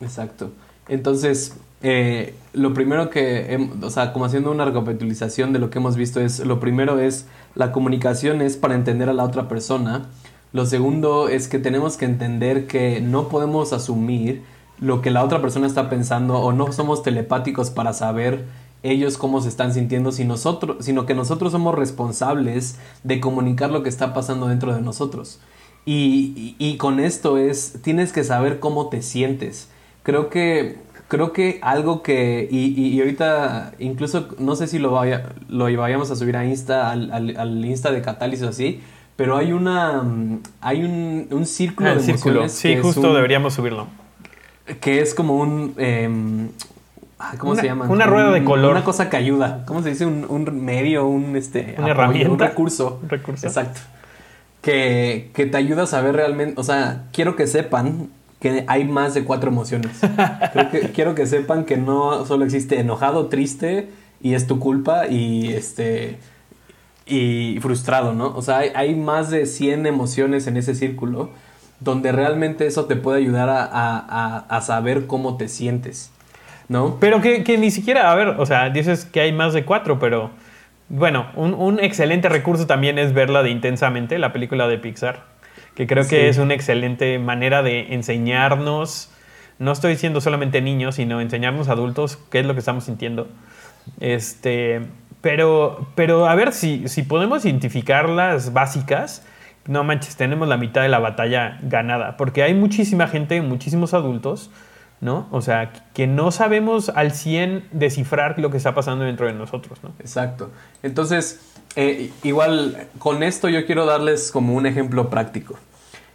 [0.01, 0.53] Exacto.
[0.89, 5.95] Entonces, eh, lo primero que, o sea, como haciendo una recapitulación de lo que hemos
[5.95, 10.07] visto es, lo primero es, la comunicación es para entender a la otra persona.
[10.51, 14.41] Lo segundo es que tenemos que entender que no podemos asumir
[14.79, 18.45] lo que la otra persona está pensando o no somos telepáticos para saber
[18.83, 23.83] ellos cómo se están sintiendo, si nosotros, sino que nosotros somos responsables de comunicar lo
[23.83, 25.39] que está pasando dentro de nosotros.
[25.85, 29.69] Y, y con esto es, tienes que saber cómo te sientes
[30.07, 30.77] creo que
[31.09, 36.09] creo que algo que y, y, ahorita incluso no sé si lo vaya lo vayamos
[36.11, 38.81] a subir a Insta al, al, Insta de Catálisis así
[39.17, 40.01] pero hay una
[40.61, 42.47] hay un, un círculo ah, de círculo.
[42.47, 43.87] sí justo deberíamos subirlo
[44.79, 46.53] que es como un
[47.19, 47.85] em, ¿Cómo se llama?
[47.85, 48.71] Una rueda de color.
[48.71, 49.63] Una cosa que ayuda.
[49.65, 50.05] ¿Cómo se dice?
[50.05, 51.75] Un, un medio, un este.
[51.77, 52.31] Una herramienta.
[52.31, 52.99] Un recurso.
[53.03, 53.47] Un recurso.
[53.47, 53.79] Exacto.
[54.61, 56.59] Que, que, te ayuda a saber realmente.
[56.59, 59.99] O sea, quiero que sepan que hay más de cuatro emociones.
[60.93, 63.89] quiero que sepan que no solo existe enojado, triste
[64.21, 66.17] y es tu culpa y este
[67.09, 68.35] y frustrado, ¿no?
[68.35, 71.29] O sea, hay, más de 100 emociones en ese círculo
[71.79, 76.11] donde realmente eso te puede ayudar a, saber cómo te sientes,
[76.69, 76.97] ¿no?
[76.99, 80.31] Pero que, ni siquiera, a ver, o sea, dices que hay más de cuatro, pero
[80.89, 85.37] bueno, un, un excelente recurso también es verla de intensamente, la película de Pixar
[85.77, 89.11] que creo que es una excelente manera de enseñarnos,
[89.59, 93.27] no estoy diciendo solamente niños, sino enseñarnos adultos qué es lo que estamos sintiendo.
[93.99, 94.81] Este,
[95.21, 99.23] pero, pero a ver, si, si podemos identificar las básicas,
[99.67, 104.49] no manches, tenemos la mitad de la batalla ganada, porque hay muchísima gente, muchísimos adultos,
[104.99, 105.27] ¿no?
[105.31, 109.79] O sea, que no sabemos al 100 descifrar lo que está pasando dentro de nosotros,
[109.83, 109.91] ¿no?
[109.99, 110.49] Exacto.
[110.81, 111.39] Entonces,
[111.75, 115.57] eh, igual, con esto yo quiero darles como un ejemplo práctico.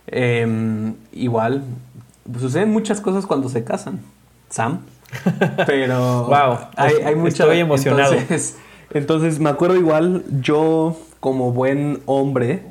[0.08, 1.62] Em, igual,
[2.38, 4.00] suceden muchas cosas cuando se casan,
[4.48, 4.80] Sam.
[5.66, 8.14] Pero wow, hay, hay Estoy emocionado.
[8.14, 8.56] Entonces,
[8.92, 12.64] entonces, me acuerdo igual, yo como buen hombre,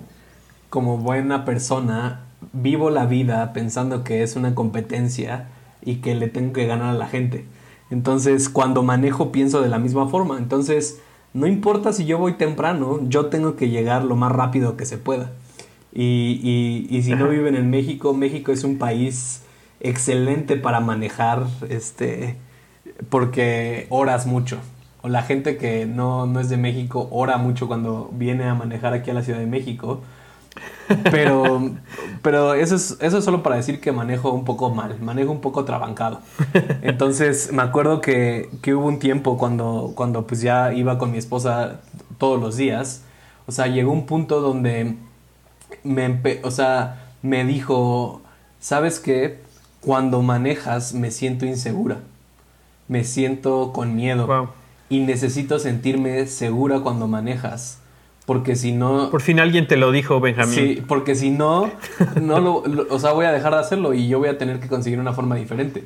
[0.69, 2.21] como buena persona,
[2.51, 5.47] vivo la vida pensando que es una competencia
[5.83, 7.45] y que le tengo que ganar a la gente.
[7.89, 10.37] Entonces, cuando manejo pienso de la misma forma.
[10.37, 11.01] Entonces,
[11.33, 14.97] no importa si yo voy temprano, yo tengo que llegar lo más rápido que se
[14.97, 15.31] pueda.
[15.93, 19.43] Y, y, si no viven en México, México es un país
[19.81, 22.37] excelente para manejar, este,
[23.09, 24.57] porque oras mucho.
[25.01, 28.93] O la gente que no, no es de México ora mucho cuando viene a manejar
[28.93, 30.01] aquí a la Ciudad de México.
[31.09, 31.71] Pero,
[32.21, 35.41] pero eso, es, eso es solo para decir que manejo un poco mal, manejo un
[35.41, 36.19] poco trabancado.
[36.81, 41.17] Entonces me acuerdo que, que hubo un tiempo cuando, cuando pues ya iba con mi
[41.17, 41.79] esposa
[42.17, 43.03] todos los días.
[43.47, 44.95] O sea, llegó un punto donde
[45.83, 48.21] me, o sea, me dijo,
[48.59, 49.41] ¿sabes qué?
[49.81, 51.99] Cuando manejas me siento insegura,
[52.87, 54.53] me siento con miedo
[54.89, 57.80] y necesito sentirme segura cuando manejas.
[58.25, 59.09] Porque si no...
[59.09, 60.53] Por fin alguien te lo dijo, Benjamín.
[60.53, 61.71] Sí, porque si no,
[62.21, 64.67] no lo, o sea, voy a dejar de hacerlo y yo voy a tener que
[64.67, 65.83] conseguir una forma diferente.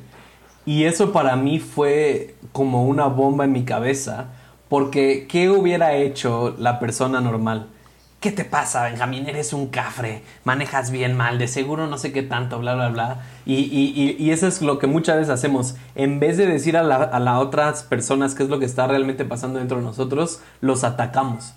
[0.66, 4.26] Y eso para mí fue como una bomba en mi cabeza,
[4.68, 7.68] porque ¿qué hubiera hecho la persona normal?
[8.18, 9.28] ¿Qué te pasa, Benjamín?
[9.28, 13.20] Eres un cafre, manejas bien mal, de seguro no sé qué tanto, bla, bla, bla.
[13.44, 15.76] Y, y, y eso es lo que muchas veces hacemos.
[15.94, 19.24] En vez de decir a las a otras personas qué es lo que está realmente
[19.24, 21.54] pasando dentro de nosotros, los atacamos.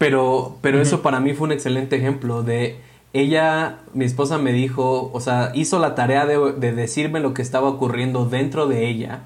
[0.00, 2.80] Pero, pero eso para mí fue un excelente ejemplo de
[3.12, 7.42] ella, mi esposa me dijo, o sea, hizo la tarea de, de decirme lo que
[7.42, 9.20] estaba ocurriendo dentro de ella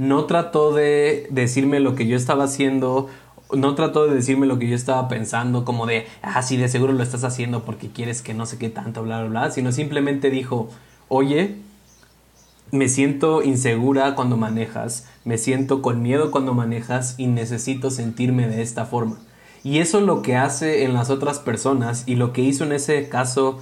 [0.00, 3.10] no trató de decirme lo que yo estaba haciendo,
[3.54, 6.94] no trató de decirme lo que yo estaba pensando, como de, ah, sí, de seguro
[6.94, 10.30] lo estás haciendo porque quieres que no sé qué tanto, bla, bla, bla, sino simplemente
[10.30, 10.70] dijo,
[11.08, 11.56] oye,
[12.70, 18.62] me siento insegura cuando manejas, me siento con miedo cuando manejas y necesito sentirme de
[18.62, 19.18] esta forma.
[19.62, 23.08] Y eso lo que hace en las otras personas y lo que hizo en ese
[23.08, 23.58] caso,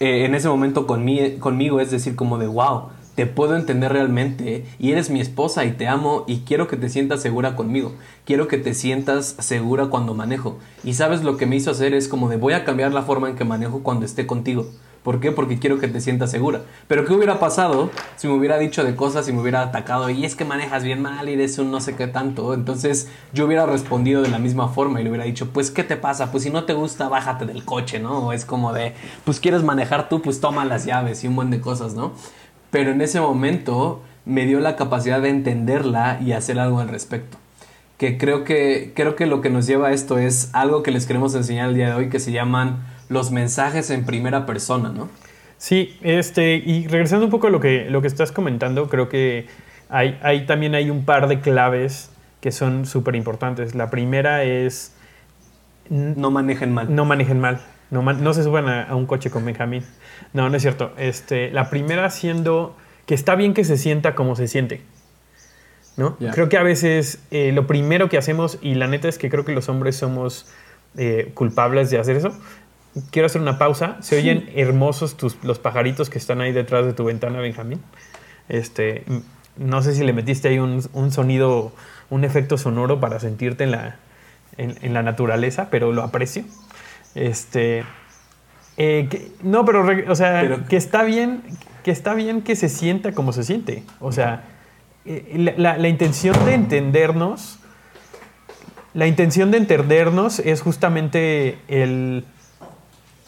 [0.00, 4.92] eh, en ese momento conmigo, es decir, como de, wow, te puedo entender realmente y
[4.92, 7.92] eres mi esposa y te amo y quiero que te sientas segura conmigo.
[8.24, 10.58] Quiero que te sientas segura cuando manejo.
[10.84, 13.28] Y sabes lo que me hizo hacer es como de voy a cambiar la forma
[13.28, 14.68] en que manejo cuando esté contigo.
[15.08, 15.32] ¿Por qué?
[15.32, 16.64] Porque quiero que te sientas segura.
[16.86, 20.10] Pero ¿qué hubiera pasado si me hubiera dicho de cosas y me hubiera atacado?
[20.10, 22.52] Y es que manejas bien mal y eres un no sé qué tanto.
[22.52, 25.96] Entonces yo hubiera respondido de la misma forma y le hubiera dicho, pues ¿qué te
[25.96, 26.30] pasa?
[26.30, 28.18] Pues si no te gusta, bájate del coche, ¿no?
[28.18, 28.92] O es como de,
[29.24, 32.12] pues quieres manejar tú, pues toma las llaves y un buen de cosas, ¿no?
[32.70, 37.38] Pero en ese momento me dio la capacidad de entenderla y hacer algo al respecto.
[37.96, 41.06] Que creo que, creo que lo que nos lleva a esto es algo que les
[41.06, 45.08] queremos enseñar el día de hoy que se llaman los mensajes en primera persona, ¿no?
[45.56, 49.46] Sí, este, y regresando un poco a lo que, lo que estás comentando, creo que
[49.88, 53.74] hay, hay también hay un par de claves que son súper importantes.
[53.74, 54.92] La primera es...
[55.88, 56.94] No manejen mal.
[56.94, 57.60] No manejen mal.
[57.90, 59.84] No, no se suban a, un coche con Benjamín.
[60.32, 60.92] No, no es cierto.
[60.98, 64.82] Este, la primera siendo que está bien que se sienta como se siente.
[65.96, 66.16] ¿no?
[66.16, 69.44] Creo que a veces eh, lo primero que hacemos, y la neta es que creo
[69.44, 70.46] que los hombres somos
[70.96, 72.32] eh, culpables de hacer eso,
[73.10, 73.96] quiero hacer una pausa.
[74.00, 77.80] Se oyen hermosos tus, los pajaritos que están ahí detrás de tu ventana, Benjamín.
[78.48, 79.04] Este,
[79.56, 81.72] no sé si le metiste ahí un, un sonido,
[82.10, 83.96] un efecto sonoro para sentirte en la,
[84.56, 86.44] en, la naturaleza, pero lo aprecio.
[87.14, 87.84] Este,
[88.76, 91.42] eh, no, pero, o sea, que está bien,
[91.84, 93.84] que está bien que se sienta como se siente.
[94.00, 94.44] O sea,
[95.04, 97.58] eh, la, la, intención de entendernos,
[98.94, 102.24] la intención de entendernos es justamente el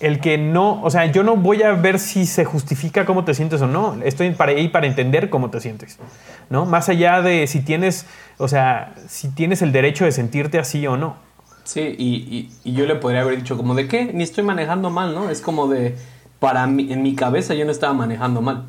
[0.01, 3.35] el que no, o sea, yo no voy a ver si se justifica cómo te
[3.35, 3.99] sientes o no.
[4.03, 5.99] Estoy para ahí para entender cómo te sientes,
[6.49, 6.65] ¿no?
[6.65, 8.07] Más allá de si tienes,
[8.39, 11.17] o sea, si tienes el derecho de sentirte así o no.
[11.65, 15.29] Sí, y, yo le podría haber dicho como de qué, ni estoy manejando mal, ¿no?
[15.29, 15.95] Es como de,
[16.39, 18.65] para mí, en mi cabeza yo no estaba manejando mal.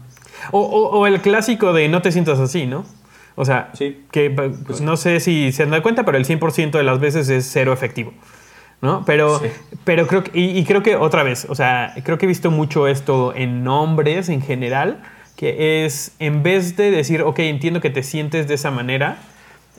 [0.52, 2.84] O, el clásico de no te sientas así, ¿no?
[3.36, 3.72] O sea,
[4.12, 7.30] que pues, no sé si se han dado cuenta, pero el 100% de las veces
[7.30, 8.12] es cero efectivo.
[8.82, 9.04] ¿No?
[9.06, 9.40] Pero,
[9.84, 12.88] pero creo que, y, creo que otra vez, o sea, creo que he visto mucho
[12.88, 15.02] esto en hombres en general,
[15.36, 19.18] que es en vez de decir, ok, entiendo que te sientes de esa manera,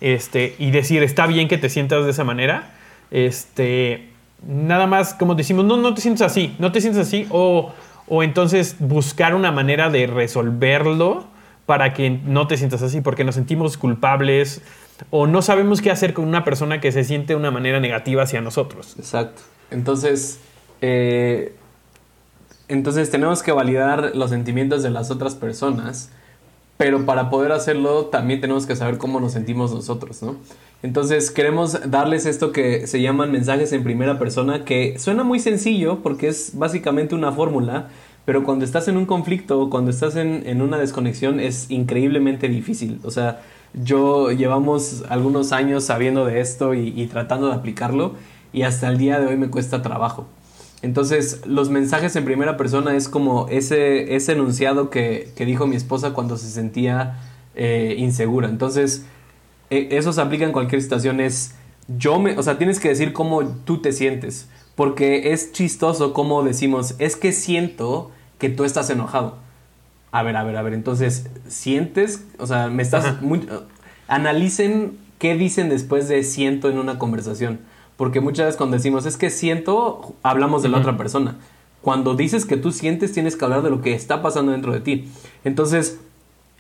[0.01, 2.71] este, y decir, está bien que te sientas de esa manera,
[3.11, 4.09] este,
[4.47, 7.73] nada más como decimos, no, no te sientes así, no te sientes así, o,
[8.09, 11.32] o entonces buscar una manera de resolverlo
[11.73, 14.61] para que no te sientas así, porque nos sentimos culpables,
[15.09, 18.25] o no sabemos qué hacer con una persona que se siente de una manera negativa
[18.25, 18.95] hacia nosotros.
[18.99, 19.41] Exacto.
[19.71, 20.39] Entonces,
[20.83, 21.55] eh,
[22.69, 26.11] entonces tenemos que validar los sentimientos de las otras personas,
[26.77, 30.37] pero para poder hacerlo también tenemos que saber cómo nos sentimos nosotros, ¿no?
[30.83, 36.01] Entonces queremos darles esto que se llaman mensajes en primera persona, que suena muy sencillo
[36.03, 37.89] porque es básicamente una fórmula,
[38.25, 42.49] pero cuando estás en un conflicto o cuando estás en, en una desconexión es increíblemente
[42.49, 43.01] difícil.
[43.03, 43.41] O sea,
[43.75, 48.15] yo llevamos algunos años sabiendo de esto y, tratando de aplicarlo
[48.53, 50.27] y hasta el día de hoy me cuesta trabajo.
[50.83, 56.13] Entonces, los mensajes en primera persona es como ese, ese enunciado que, dijo mi esposa
[56.13, 57.19] cuando se sentía
[57.55, 58.49] eh, insegura.
[58.49, 59.07] Entonces,
[59.71, 61.21] e, eso se aplica en cualquier situación.
[61.21, 61.55] Es
[61.99, 64.49] yo me, o sea, tienes que decir cómo tú te sientes.
[64.75, 69.37] Porque es chistoso como decimos, es que siento que tú estás enojado.
[70.11, 70.75] A ver, a ver, a ver.
[70.75, 72.25] Entonces, ¿sientes?
[72.39, 73.21] O sea, me estás.
[73.23, 73.49] Muy,
[74.09, 77.61] analicen qué dicen después de siento en una conversación.
[77.97, 81.37] Porque muchas veces cuando decimos es que siento, hablamos de la otra persona.
[81.83, 84.81] Cuando dices que tú sientes, tienes que hablar de lo que está pasando dentro de
[84.81, 85.09] ti.
[85.45, 85.99] Entonces,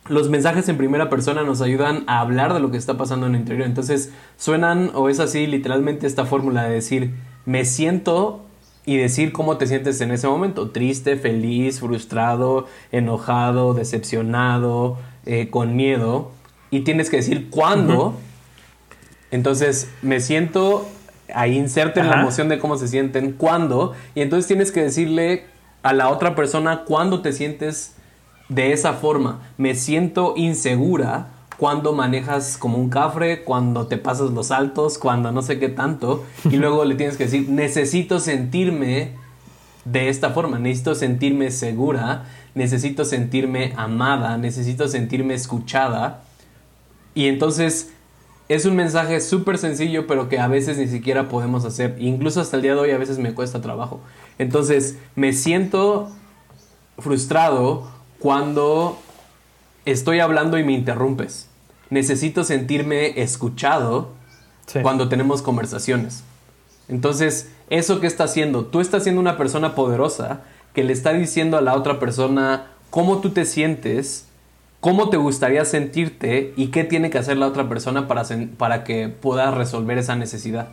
[0.08, 3.34] los mensajes en primera persona nos ayudan a hablar de lo que está pasando en
[3.34, 3.66] el interior.
[3.66, 8.42] Entonces, suenan o es así literalmente esta fórmula de decir, me siento
[8.84, 10.70] y decir cómo te sientes en ese momento.
[10.70, 16.32] Triste, feliz, frustrado, enojado, decepcionado, eh, con miedo.
[16.70, 18.14] Y tienes que decir cuándo.
[19.30, 20.88] Entonces me siento,
[21.34, 23.94] ahí inserten la emoción de cómo se sienten, cuándo.
[24.14, 25.44] Y entonces tienes que decirle
[25.82, 27.94] a la otra persona cuándo te sientes
[28.48, 29.40] de esa forma.
[29.58, 31.28] Me siento insegura
[31.62, 36.24] cuando manejas como un cafre, cuando te pasas los saltos, cuando no sé qué tanto,
[36.50, 39.12] y luego le tienes que decir, necesito sentirme
[39.84, 42.24] de esta forma, necesito sentirme segura,
[42.56, 46.24] necesito sentirme amada, necesito sentirme escuchada,
[47.14, 47.92] Y entonces
[48.48, 51.94] es un mensaje súper sencillo, pero que a veces ni siquiera podemos hacer.
[52.00, 54.00] Incluso hasta el día de hoy a veces me cuesta trabajo.
[54.36, 56.10] Entonces me siento
[56.98, 58.98] frustrado cuando
[59.84, 61.51] estoy hablando y me interrumpes.
[61.92, 64.12] Necesito sentirme escuchado
[64.66, 64.78] Sí.
[64.80, 66.24] cuando tenemos conversaciones.
[66.88, 68.64] Entonces, ¿eso qué está haciendo?
[68.64, 70.40] Tú estás siendo una persona poderosa
[70.72, 74.26] que le está diciendo a la otra persona cómo tú te sientes,
[74.80, 78.24] cómo te gustaría sentirte y qué tiene que hacer la otra persona para,
[78.56, 80.68] para que pueda resolver esa necesidad.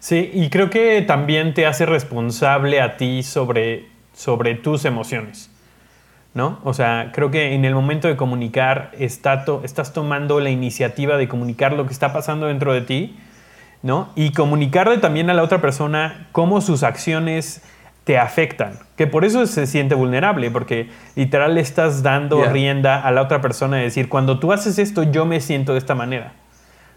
[0.00, 5.50] Sí, y creo que también te hace responsable a ti sobre, sobre tus emociones.
[6.34, 6.58] ¿No?
[6.64, 11.16] O sea, creo que en el momento de comunicar está to- estás tomando la iniciativa
[11.16, 13.16] de comunicar lo que está pasando dentro de ti,
[13.82, 14.08] ¿no?
[14.16, 17.62] Y comunicarle también a la otra persona cómo sus acciones
[18.02, 18.80] te afectan.
[18.96, 22.50] Que por eso se siente vulnerable, porque literal le estás dando Yeah.
[22.52, 25.78] rienda a la otra persona de decir, cuando tú haces esto, yo me siento de
[25.78, 26.32] esta manera.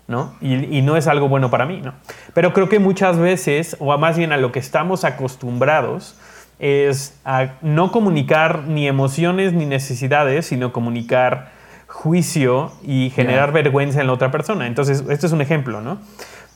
[0.07, 0.33] ¿no?
[0.41, 1.93] Y, y no es algo bueno para mí, ¿no?
[2.33, 6.17] Pero creo que muchas veces, o más bien a lo que estamos acostumbrados,
[6.59, 11.51] es a no comunicar ni emociones ni necesidades, sino comunicar
[11.87, 14.67] juicio y generar vergüenza en la otra persona.
[14.67, 15.99] Entonces, este es un ejemplo, ¿no?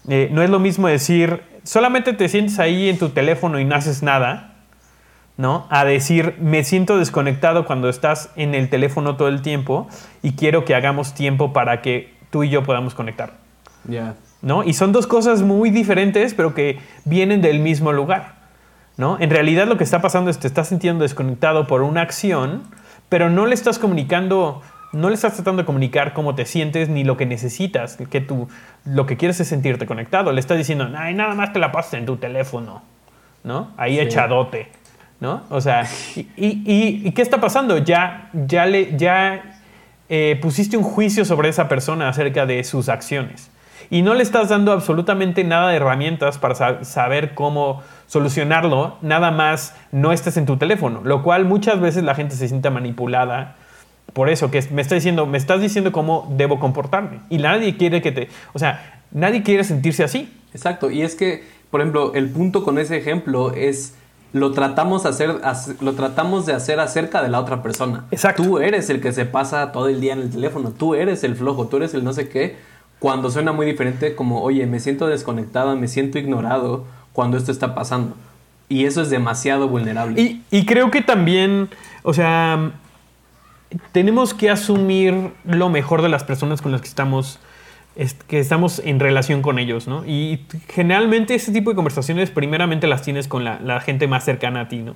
[0.07, 3.75] Eh, no es lo mismo decir, solamente te sientes ahí en tu teléfono y no
[3.75, 4.55] haces nada,
[5.37, 5.67] ¿no?
[5.69, 9.87] A decir, me siento desconectado cuando estás en el teléfono todo el tiempo
[10.21, 13.33] y quiero que hagamos tiempo para que tú y yo podamos conectar,
[13.87, 14.15] Ya.
[14.41, 14.63] ¿no?
[14.63, 18.40] Y son dos cosas muy diferentes, pero que vienen del mismo lugar,
[19.01, 19.17] ¿no?
[19.19, 22.61] En realidad lo que está pasando es que te estás sintiendo desconectado por una acción,
[23.09, 24.61] pero no le estás comunicando,
[24.93, 28.47] no le estás tratando de comunicar cómo te sientes ni lo que necesitas, que tú,
[28.85, 30.31] lo que quieres es sentirte conectado.
[30.31, 32.83] Le estás diciendo, ay, nada más te la pasas en tu teléfono,
[33.43, 33.71] ¿no?
[33.75, 34.01] Ahí Sí.
[34.01, 34.69] echadote,
[35.19, 35.41] ¿no?
[35.49, 37.79] O sea, y, y- y- ¿y qué está pasando?
[37.79, 39.57] Ya, ya le, ya
[40.09, 43.49] eh, pusiste un juicio sobre esa persona acerca de sus acciones.
[43.89, 49.31] Y no le estás dando absolutamente nada de herramientas para sa- saber cómo solucionarlo, nada
[49.31, 53.55] más no estés en tu teléfono, lo cual muchas veces la gente se siente manipulada
[54.13, 57.21] por eso, que me está diciendo, me estás diciendo cómo debo comportarme.
[57.29, 60.29] Y nadie quiere que te, o sea, nadie quiere sentirse así.
[60.53, 63.95] Exacto, y es que, por ejemplo, el punto con ese ejemplo es
[64.33, 68.05] lo tratamos, hacer, hace- lo tratamos de hacer acerca de la otra persona.
[68.11, 68.43] Exacto.
[68.43, 71.35] Tú eres el que se pasa todo el día en el teléfono, tú eres el
[71.35, 72.57] flojo, tú eres el no sé qué,
[73.01, 77.73] cuando suena muy diferente como, oye, me siento desconectada, me siento ignorado cuando esto está
[77.75, 78.15] pasando.
[78.69, 80.21] Y eso es demasiado vulnerable.
[80.21, 81.67] Y, y creo que también,
[82.03, 82.71] o sea,
[83.91, 87.39] tenemos que asumir lo mejor de las personas con las que estamos,
[87.95, 90.05] es- que estamos en relación con ellos, ¿no?
[90.05, 94.61] Y generalmente ese tipo de conversaciones primeramente las tienes con la, la gente más cercana
[94.61, 94.95] a ti, ¿no?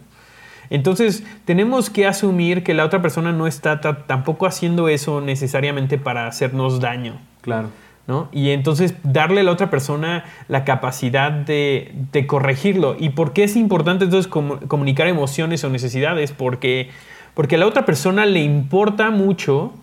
[0.70, 5.98] Entonces, tenemos que asumir que la otra persona no está ta- tampoco haciendo eso necesariamente
[5.98, 7.20] para hacernos daño.
[7.42, 7.70] Claro.
[8.08, 8.30] ¿No?
[8.32, 12.96] Y entonces darle a la otra persona la capacidad de, de corregirlo.
[13.00, 16.32] ¿Y por qué es importante entonces comu- comunicar emociones o necesidades?
[16.32, 16.90] Porque,
[17.34, 19.74] porque a la otra persona le importa mucho,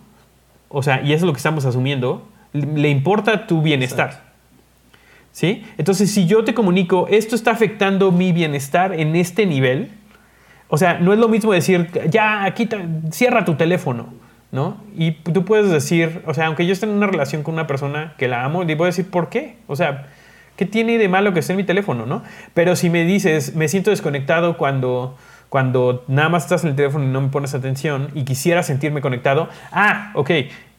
[0.69, 4.07] o sea, y eso es lo que estamos asumiendo, le le importa tu bienestar.
[4.07, 4.29] Exacto.
[5.31, 5.65] ¿Sí?
[5.79, 9.89] Entonces, si yo te comunico, esto está afectando mi bienestar en este nivel,
[10.69, 12.77] o sea, no es lo mismo decir, ya, quita,
[13.11, 14.13] cierra tu teléfono,
[14.53, 14.77] ¿no?
[14.95, 18.13] Y tú puedes decir, o sea, aunque yo esté en una relación con una persona
[18.19, 19.57] que la amo, le puedo decir, ¿por qué?
[19.65, 20.09] O sea,
[20.55, 22.21] ¿qué tiene de malo que esté en mi teléfono, no?
[22.53, 25.17] Pero si me dices, me siento desconectado cuando,
[25.49, 29.01] cuando nada más estás en el teléfono y no me pones atención y quisiera sentirme
[29.01, 30.29] conectado, ah, ok,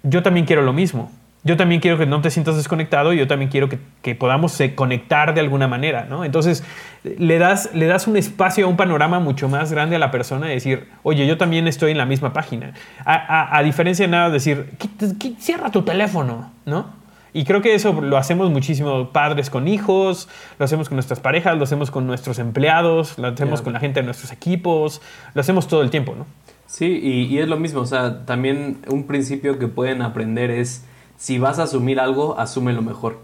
[0.04, 1.10] yo también quiero lo mismo.
[1.46, 4.58] Yo también quiero que no te sientas desconectado y yo también quiero que, que podamos
[4.60, 6.24] eh, conectar de alguna manera, ¿no?
[6.24, 6.64] Entonces,
[7.04, 10.54] le das, le das un espacio, un panorama mucho más grande a la persona de
[10.54, 12.72] decir, oye, yo también estoy en la misma página.
[13.04, 16.86] A, a- a diferencia de nada, decir, "Quit- quit- cierra tu teléfono, ¿no?
[17.34, 20.28] Y creo que eso lo hacemos muchísimo padres con hijos,
[20.58, 24.00] lo hacemos con nuestras parejas, lo hacemos con nuestros empleados, lo hacemos con la gente
[24.00, 25.02] de nuestros equipos,
[25.34, 26.26] lo hacemos todo el tiempo, ¿no?
[26.66, 30.84] Sí, y, y es lo mismo, o sea, también un principio que pueden aprender es,
[31.24, 33.16] si vas a asumir algo, asume lo mejor,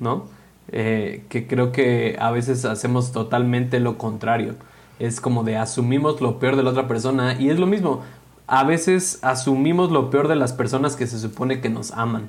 [0.00, 0.24] ¿no?
[0.72, 4.56] Eh, que creo que a veces hacemos totalmente lo contrario.
[4.98, 8.02] Es como de asumimos lo peor de la otra persona y es lo mismo,
[8.48, 12.28] a veces asumimos lo peor de las personas que se supone que nos aman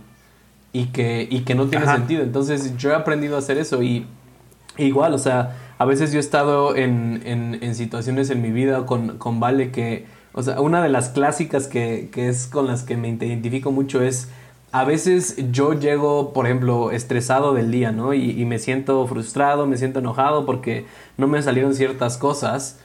[0.74, 1.96] y que, y que no tiene Ajá.
[1.96, 2.22] sentido.
[2.22, 4.06] Entonces yo he aprendido a hacer eso y
[4.78, 8.86] Igual, o sea, a veces yo he estado en, en, en situaciones en mi vida
[8.86, 12.84] con, con Vale que, o sea, una de las clásicas que, que es con las
[12.84, 14.30] que me identifico mucho es,
[14.72, 18.14] a veces yo llego, por ejemplo, estresado del día, ¿no?
[18.14, 20.86] Y, me siento frustrado, me siento enojado porque
[21.18, 22.80] no me salieron ciertas cosas.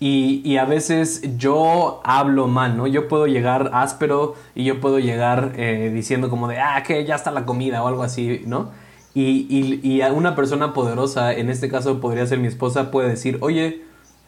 [0.00, 2.86] Y, a veces yo hablo mal, ¿no?
[2.86, 7.14] Yo puedo llegar áspero y yo puedo llegar eh, diciendo como de, ah, que ya
[7.14, 8.70] está la comida o algo así, ¿no?
[9.14, 13.82] Y, a una persona poderosa, en este caso podría ser mi esposa, puede decir, oye,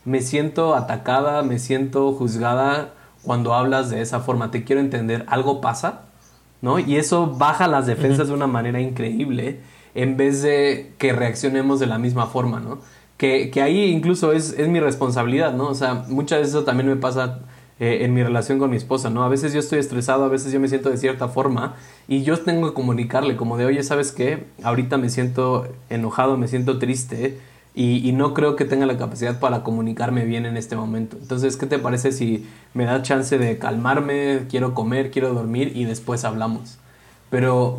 [0.05, 5.61] me siento atacada, me siento juzgada cuando hablas de esa forma, te quiero entender, algo
[5.61, 6.03] pasa,
[6.63, 6.79] ¿no?
[6.79, 9.61] Y eso baja las defensas de una manera increíble
[9.95, 12.79] en vez de que reaccionemos de la misma forma, ¿no?
[13.21, 15.69] que, que ahí incluso es, es, mi responsabilidad, ¿no?
[15.69, 17.41] O sea, muchas veces eso también me pasa
[17.79, 19.25] eh, en mi relación con mi esposa, ¿no?
[19.25, 21.77] A veces yo estoy estresado, a veces yo me siento de cierta forma
[22.09, 24.45] y yo tengo que comunicarle como de, oye, ¿sabes qué?
[24.63, 27.39] Ahorita me siento enojado, me siento triste
[27.75, 31.17] y, y, no creo que tenga la capacidad para comunicarme bien en este momento.
[31.21, 35.85] Entonces, ¿qué te parece si me da chance de calmarme, quiero comer, quiero dormir y
[35.85, 36.79] después hablamos?
[37.31, 37.79] Pero,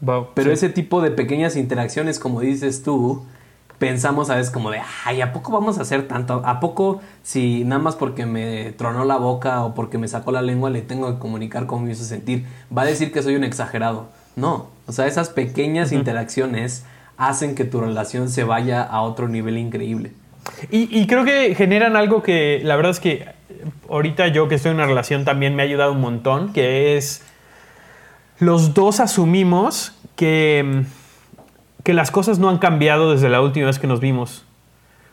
[0.00, 0.54] wow, pero sí.
[0.54, 3.22] ese tipo de pequeñas interacciones, como dices tú,
[3.78, 6.42] pensamos a veces como de, ay, ¿a poco vamos a hacer tanto?
[6.44, 10.42] ¿A poco si nada más porque me tronó la boca o porque me sacó la
[10.42, 12.46] lengua le tengo que comunicar cómo me hizo sentir?
[12.76, 14.08] Va a decir que soy un exagerado.
[14.34, 15.98] No, o sea, esas pequeñas uh -huh.
[15.98, 16.84] interacciones
[17.16, 20.12] hacen que tu relación se vaya a otro nivel increíble.
[20.70, 23.26] Y, y, creo que generan algo que la verdad es que
[23.90, 27.22] ahorita yo que estoy en una relación también me ha ayudado un montón, que es
[28.38, 30.84] los dos asumimos que
[31.86, 34.44] que las cosas no han cambiado desde la última vez que nos vimos,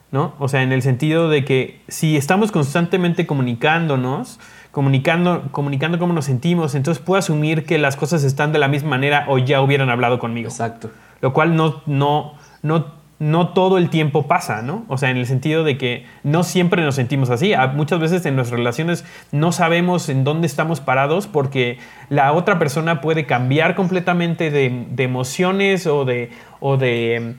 [0.10, 0.34] ¿no?
[0.40, 4.40] O sea, en el sentido de que si estamos constantemente comunicándonos,
[4.72, 8.90] comunicando, comunicando cómo nos sentimos, entonces puedo asumir que las cosas están de la misma
[8.90, 10.50] manera o ya hubieran hablado conmigo.
[10.50, 10.90] Exacto.
[11.24, 14.84] Lo cual no, no, no, no todo el tiempo pasa, ¿no?
[14.90, 17.54] O sea, en el sentido de que no siempre nos sentimos así.
[17.76, 21.78] Muchas veces en nuestras relaciones no sabemos en dónde estamos parados porque
[22.10, 27.36] la otra persona puede cambiar completamente de, de emociones o de, o de,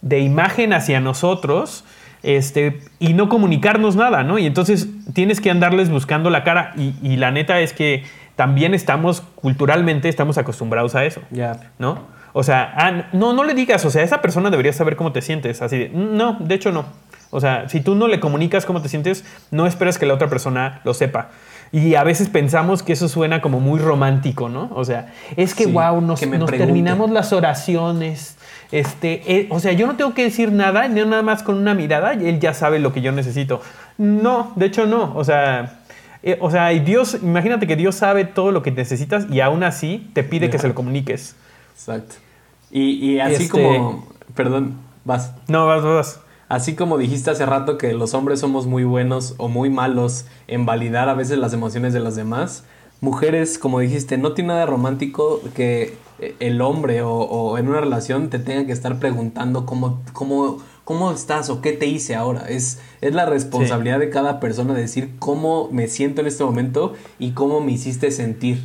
[0.00, 1.84] de imagen hacia nosotros
[2.22, 4.38] este, y no comunicarnos nada, ¿no?
[4.38, 8.72] Y entonces tienes que andarles buscando la cara y, y la neta es que también
[8.72, 11.72] estamos, culturalmente, estamos acostumbrados a eso, yeah.
[11.78, 12.15] ¿no?
[12.38, 15.22] O sea, ah, no, no le digas, o sea, esa persona debería saber cómo te
[15.22, 16.84] sientes, así de, no, de hecho no.
[17.30, 20.28] O sea, si tú no le comunicas cómo te sientes, no esperas que la otra
[20.28, 21.30] persona lo sepa.
[21.72, 24.70] Y a veces pensamos que eso suena como muy romántico, ¿no?
[24.74, 28.36] O sea, es que, sí, wow, nos, que nos terminamos las oraciones.
[28.70, 31.72] Este, eh, o sea, yo no tengo que decir nada, no nada más con una
[31.72, 33.62] mirada, y él ya sabe lo que yo necesito.
[33.96, 35.16] No, de hecho no.
[35.16, 35.80] O sea,
[36.22, 40.10] eh, o sea, Dios, imagínate que Dios sabe todo lo que necesitas y aún así
[40.12, 40.50] te pide yeah.
[40.50, 41.34] que se lo comuniques.
[41.72, 42.25] Exacto.
[42.70, 43.48] Y, y así este...
[43.48, 45.32] como, perdón, vas.
[45.48, 46.20] No, vas, vas.
[46.48, 50.64] Así como dijiste hace rato que los hombres somos muy buenos o muy malos en
[50.64, 52.64] validar a veces las emociones de los demás,
[53.00, 55.96] mujeres, como dijiste, no tiene nada romántico que
[56.40, 61.10] el hombre o, o en una relación te tenga que estar preguntando cómo, cómo, cómo
[61.10, 62.46] estás o qué te hice ahora.
[62.48, 64.06] Es, es la responsabilidad sí.
[64.06, 68.64] de cada persona decir cómo me siento en este momento y cómo me hiciste sentir.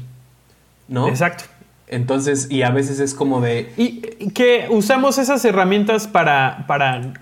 [0.87, 1.07] ¿No?
[1.07, 1.45] Exacto.
[1.91, 3.71] Entonces, y a veces es como de...
[3.77, 3.99] Y
[4.31, 7.13] que usamos esas herramientas para, para,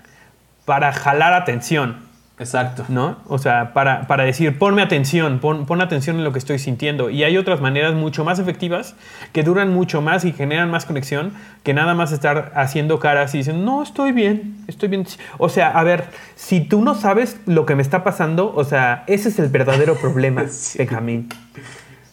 [0.64, 2.08] para jalar atención.
[2.38, 2.86] Exacto.
[2.88, 3.18] ¿No?
[3.26, 7.10] O sea, para, para decir, ponme atención, pon, pon, atención en lo que estoy sintiendo.
[7.10, 8.94] Y hay otras maneras mucho más efectivas
[9.32, 13.38] que duran mucho más y generan más conexión que nada más estar haciendo caras y
[13.38, 15.04] diciendo, no, estoy bien, estoy bien.
[15.36, 16.04] O sea, a ver,
[16.36, 19.96] si tú no sabes lo que me está pasando, o sea, ese es el verdadero
[19.96, 20.78] problema, sí.
[20.78, 21.28] Benjamín.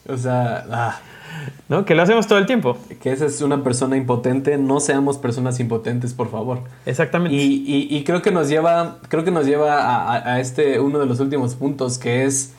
[0.10, 1.00] O sea, ah.
[1.70, 1.86] ¿No?
[1.86, 2.78] Que lo hacemos todo el tiempo.
[3.02, 4.58] Que esa es una persona impotente.
[4.58, 6.62] No seamos personas impotentes, por favor.
[6.86, 7.36] Exactamente.
[7.36, 11.00] Y, y, y creo que nos lleva, creo que nos lleva a, a, este uno
[11.00, 12.54] de los últimos puntos, que es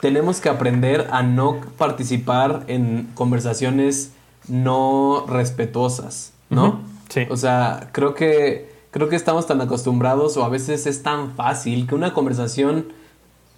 [0.00, 4.12] tenemos que aprender a no participar en conversaciones
[4.48, 6.66] no respetuosas, ¿no?
[6.66, 6.78] Uh -huh.
[7.08, 7.26] Sí.
[7.30, 11.86] O sea, creo que creo que estamos tan acostumbrados o a veces es tan fácil
[11.86, 12.86] que una conversación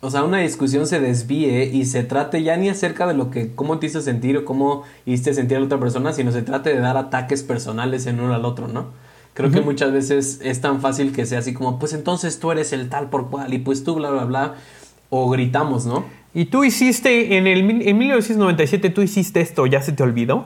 [0.00, 3.54] o sea, una discusión se desvíe y se trate ya ni acerca de lo que,
[3.54, 6.70] cómo te hizo sentir o cómo hiciste sentir a la otra persona, sino se trate
[6.70, 8.90] de dar ataques personales en uno al otro, ¿no?
[9.32, 9.54] Creo uh -huh.
[9.54, 12.88] que muchas veces es tan fácil que sea así como, pues entonces tú eres el
[12.88, 14.54] tal por cual y pues tú bla, bla, bla,
[15.08, 16.04] o gritamos, ¿no?
[16.34, 20.44] Y tú hiciste, en, el, en 1997 tú hiciste esto, ¿ya se te olvidó?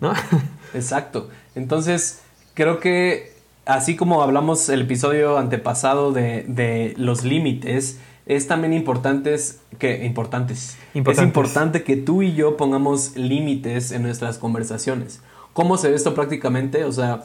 [0.00, 0.12] ¿No?
[0.74, 1.28] Exacto.
[1.54, 2.20] Entonces,
[2.54, 3.32] creo que
[3.64, 7.98] así como hablamos el episodio antepasado de, de los límites,
[8.30, 10.78] es también importantes que importantes.
[10.94, 11.22] importantes.
[11.22, 15.20] Es importante que tú y yo pongamos límites en nuestras conversaciones.
[15.52, 16.84] ¿Cómo se ve esto prácticamente?
[16.84, 17.24] O sea,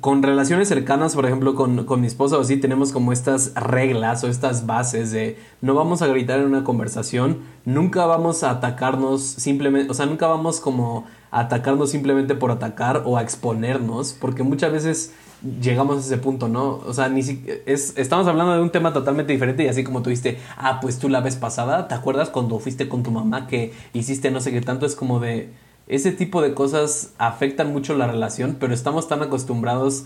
[0.00, 4.24] con relaciones cercanas, por ejemplo, con, con mi esposa o así, tenemos como estas reglas
[4.24, 9.22] o estas bases de no vamos a gritar en una conversación, nunca vamos a atacarnos
[9.22, 14.72] simplemente, o sea, nunca vamos como atacarnos simplemente por atacar o a exponernos, porque muchas
[14.72, 15.12] veces
[15.60, 16.80] llegamos a ese punto, ¿no?
[16.86, 20.02] O sea, ni si, es, estamos hablando de un tema totalmente diferente y así como
[20.02, 23.46] tú dijiste, ah, pues tú la vez pasada, ¿te acuerdas cuando fuiste con tu mamá
[23.46, 24.86] que hiciste no sé qué tanto?
[24.86, 25.50] Es como de,
[25.86, 30.04] ese tipo de cosas afectan mucho la relación, pero estamos tan acostumbrados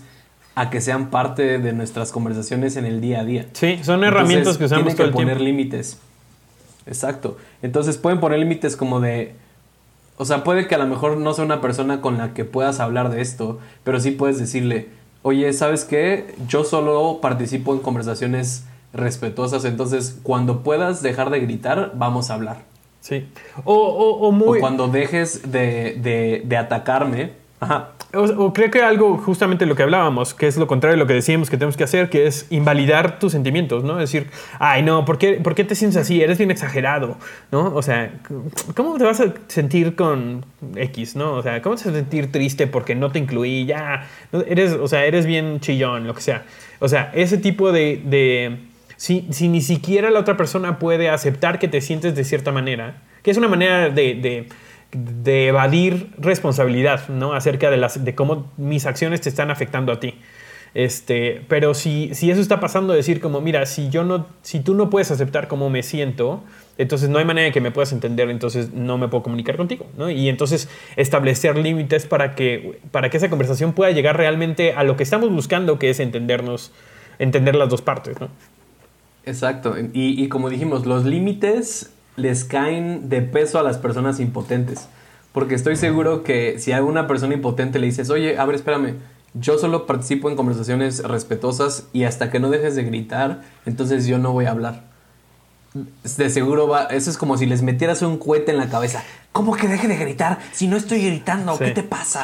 [0.55, 3.47] a que sean parte de nuestras conversaciones en el día a día.
[3.53, 5.97] Sí, son herramientas que usamos todo el poner límites.
[6.85, 7.37] Exacto.
[7.61, 9.35] Entonces pueden poner límites como de
[10.17, 12.79] o sea, puede que a lo mejor no sea una persona con la que puedas
[12.79, 14.89] hablar de esto, pero sí puedes decirle,
[15.23, 16.35] "Oye, ¿sabes qué?
[16.47, 22.57] Yo solo participo en conversaciones respetuosas, entonces cuando puedas dejar de gritar, vamos a hablar."
[23.01, 23.27] Sí.
[23.65, 24.59] O, o, o muy...
[24.59, 29.81] O cuando dejes de, de, de atacarme, ajá, o, creo que algo, justamente lo que
[29.81, 32.45] hablábamos, que es lo contrario de lo que decíamos que tenemos que hacer, que es
[32.51, 33.95] invalidar tus sentimientos, ¿no?
[33.95, 34.27] Decir,
[34.59, 36.21] ay, no, ¿por qué, ¿por qué te sientes así?
[36.21, 37.17] Eres bien exagerado,
[37.51, 37.73] ¿no?
[37.73, 38.13] O sea,
[38.75, 40.45] ¿cómo te vas a sentir con
[40.75, 41.33] X, ¿no?
[41.33, 43.65] O sea, ¿cómo te vas a sentir triste porque no te incluí?
[43.65, 44.07] Ya,
[44.47, 46.45] eres, o sea, eres bien chillón, lo que sea.
[46.79, 48.01] O sea, ese tipo de...
[48.05, 48.57] de
[48.95, 53.01] si, si ni siquiera la otra persona puede aceptar que te sientes de cierta manera,
[53.23, 54.47] que es una manera de
[55.25, 57.33] evadir responsabilidad, ¿no?
[57.33, 60.15] Acerca de, las, de cómo mis acciones te están afectando a ti.
[60.73, 64.73] Este, pero si, si eso está pasando, decir como, mira, si, yo no, si tú
[64.73, 66.43] no puedes aceptar cómo me siento,
[66.79, 69.85] entonces no hay manera de que me puedas entender, entonces no me puedo comunicar contigo,
[69.97, 70.09] ¿no?
[70.09, 74.97] Y entonces establecer límites para que, para que esa conversación pueda llegar realmente a lo
[74.97, 76.71] que estamos buscando, que es entendernos,
[77.19, 78.29] entender las dos partes, ¿no?
[79.25, 84.87] Exacto, y, y como dijimos, los límites les caen de peso a las personas impotentes.
[85.31, 88.95] Porque estoy seguro que si a una persona impotente le dices, oye, a ver, espérame,
[89.33, 94.19] yo solo participo en conversaciones respetuosas y hasta que no dejes de gritar, entonces yo
[94.19, 94.83] no voy a hablar.
[96.17, 99.03] De seguro va, eso es como si les metieras un cohete en la cabeza.
[99.31, 100.37] ¿Cómo que deje de gritar?
[100.51, 102.23] Si no estoy gritando, ¿qué te pasa?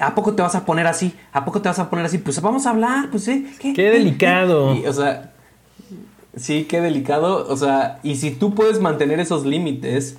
[0.00, 1.14] ¿A poco te vas a poner así?
[1.32, 2.18] ¿A poco te vas a poner así?
[2.18, 3.46] Pues vamos a hablar, pues ¿eh?
[3.60, 4.76] ¿Qué, delicado.
[4.84, 5.30] o sea,
[6.36, 7.46] Sí, qué delicado.
[7.48, 10.18] O sea, y si tú puedes mantener esos límites,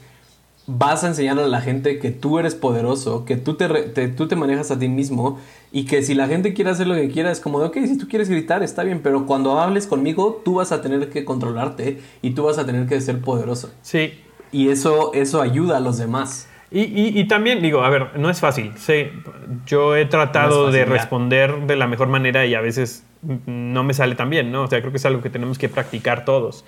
[0.67, 4.35] vas a enseñar a la gente que tú eres poderoso, que tú te, tú te
[4.35, 5.39] manejas a ti mismo
[5.71, 7.97] y que si la gente quiere hacer lo que quiera, es como de, ok, si
[7.97, 12.01] tú quieres gritar, está bien, pero cuando hables conmigo, tú vas a tener que controlarte
[12.21, 13.69] y tú vas a tener que ser poderoso.
[13.81, 14.11] Sí.
[14.51, 16.47] Y eso, eso ayuda a los demás.
[16.69, 18.73] Y, y, y, también digo, a ver, no es fácil.
[18.77, 19.09] Sí,
[19.65, 24.15] yo he tratado de responder de la mejor manera y a veces no me sale
[24.15, 24.63] tan bien, ¿no?
[24.63, 26.65] O sea, creo que es algo que tenemos que practicar todos.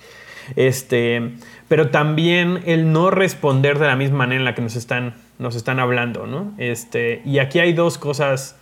[0.56, 1.32] Este,
[1.68, 5.54] pero también el no responder de la misma manera en la que nos están, nos
[5.54, 6.54] están hablando, ¿no?
[6.58, 8.56] Este, y aquí hay dos cosas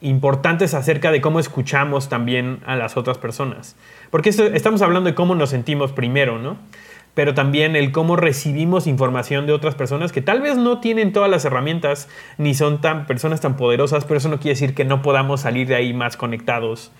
[0.00, 3.76] importantes acerca de cómo escuchamos también a las otras personas.
[4.10, 6.58] Porque estamos hablando de cómo nos sentimos primero, ¿no?
[7.16, 11.30] Pero también el cómo recibimos información de otras personas que tal vez no tienen todas
[11.30, 15.00] las herramientas ni son tan personas tan poderosas, pero eso no quiere decir que no
[15.00, 16.92] podamos salir de ahí más conectados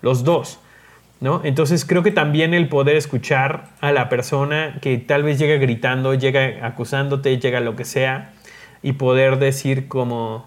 [0.00, 0.60] los dos.
[1.18, 1.40] ¿no?
[1.42, 6.14] Entonces creo que también el poder escuchar a la persona que tal vez llega gritando,
[6.14, 8.30] llega acusándote, llega lo que sea,
[8.80, 10.46] y poder decir como,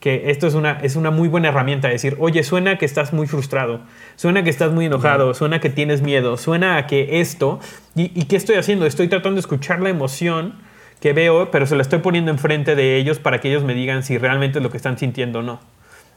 [0.00, 3.26] que esto es una, es una muy buena herramienta, decir, oye, suena que estás muy
[3.26, 3.80] frustrado,
[4.16, 7.60] suena que estás muy enojado, suena que tienes miedo, suena a que esto,
[7.94, 8.86] y, qué estoy haciendo?
[8.86, 10.54] Estoy tratando de escuchar la emoción
[11.00, 14.02] que veo, pero se la estoy poniendo enfrente de ellos para que ellos me digan
[14.02, 15.60] si realmente es lo que están sintiendo o no.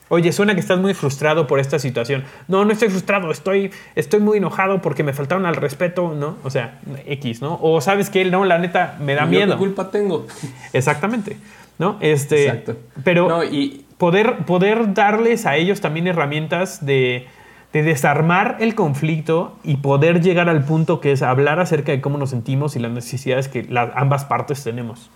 [0.09, 2.23] Oye, suena que estás muy frustrado por esta situación.
[2.47, 6.37] No, no estoy frustrado, estoy, estoy muy enojado porque me faltaron al respeto, ¿no?
[6.43, 7.59] O sea, X, ¿no?
[7.61, 9.53] O sabes que no, la neta, me da miedo.
[9.53, 10.25] ¿Qué culpa tengo?
[10.71, 11.35] Exactamente.
[11.79, 11.97] ¿No?
[11.99, 12.77] Este, Exacto.
[13.03, 17.27] Pero y, poder, poder darles a ellos también herramientas de,
[17.73, 22.31] desarmar el conflicto y poder llegar al punto que es hablar acerca de cómo nos
[22.31, 25.11] sentimos y las necesidades que ambas partes tenemos.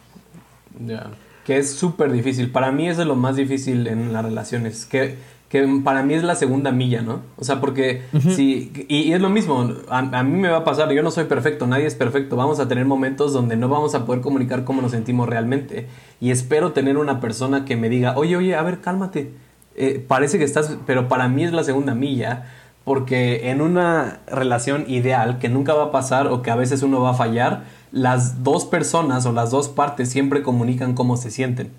[0.85, 1.07] Ya.
[1.43, 2.51] Que es súper difícil.
[2.51, 4.85] Para mí es de lo más difícil en las relaciones.
[4.85, 5.15] Que
[5.51, 7.23] que para mí es la segunda milla, ¿no?
[7.37, 11.03] O sea, porque si, y, es lo mismo, a, mí me va a pasar, yo
[11.03, 14.21] no soy perfecto, nadie es perfecto, vamos a tener momentos donde no vamos a poder
[14.21, 15.87] comunicar cómo nos sentimos realmente.
[16.21, 19.33] Y espero tener una persona que me diga, oye, oye, a ver, cálmate,
[19.75, 22.45] eh, parece que estás, pero para mí es la segunda milla,
[22.85, 27.01] porque en una relación ideal que nunca va a pasar o que a veces uno
[27.01, 31.71] va a fallar, las dos personas o las dos partes siempre comunican cómo se sienten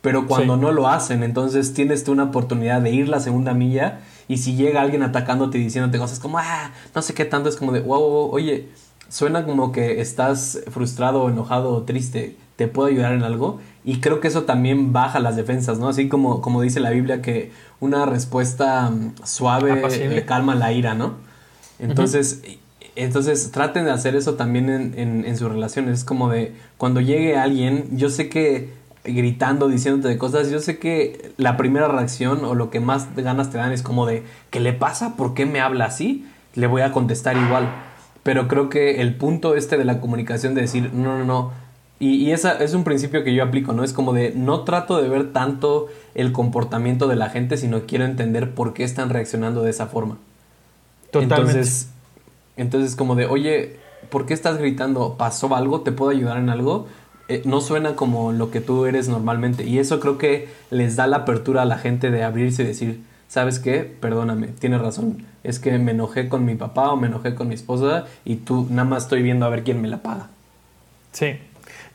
[0.00, 4.00] pero cuando no lo hacen, entonces tienes tú una oportunidad de ir la segunda milla
[4.28, 7.56] y si llega alguien atacándote y diciéndote cosas como, ah, no sé qué tanto, es
[7.56, 8.68] como de, wow, oye,
[9.08, 13.60] suena como que estás frustrado, enojado o triste, ¿te puedo ayudar en algo?
[13.84, 15.88] Y creo que eso también baja las defensas, ¿no?
[15.88, 20.94] Así como, como dice la Biblia que una respuesta mm, suave le calma la ira,
[20.94, 21.14] ¿no?
[21.78, 22.42] Entonces,
[22.96, 26.00] entonces traten de hacer eso también en, en, en sus relaciones.
[26.00, 30.78] Es como de, cuando llegue alguien, yo sé que gritando, diciéndote de cosas, yo sé
[30.78, 34.60] que la primera reacción o lo que más ganas te dan es como de, ¿qué
[34.60, 35.16] le pasa?
[35.16, 36.26] ¿Por qué me habla así?
[36.54, 37.68] Le voy a contestar igual.
[38.22, 41.52] Pero creo que el punto este de la comunicación de decir, no, no, no.
[41.98, 43.84] Y, y esa es un principio que yo aplico, ¿no?
[43.84, 48.04] Es como de, no trato de ver tanto el comportamiento de la gente, sino quiero
[48.04, 50.18] entender por qué están reaccionando de esa forma.
[51.10, 51.52] Totalmente.
[51.52, 51.90] Entonces,
[52.56, 53.76] entonces como de, oye,
[54.10, 55.16] ¿por qué estás gritando?
[55.16, 55.80] ¿Pasó algo?
[55.80, 56.86] ¿Te puedo ayudar en algo?
[57.30, 59.64] Eh, no suena como lo que tú eres normalmente.
[59.64, 63.00] Y eso creo que les da la apertura a la gente de abrirse y decir,
[63.28, 63.84] ¿sabes qué?
[63.84, 65.24] Perdóname, tienes razón.
[65.44, 68.66] Es que me enojé con mi papá o me enojé con mi esposa y tú
[68.68, 70.26] nada más estoy viendo a ver quién me la paga.
[71.12, 71.38] Sí.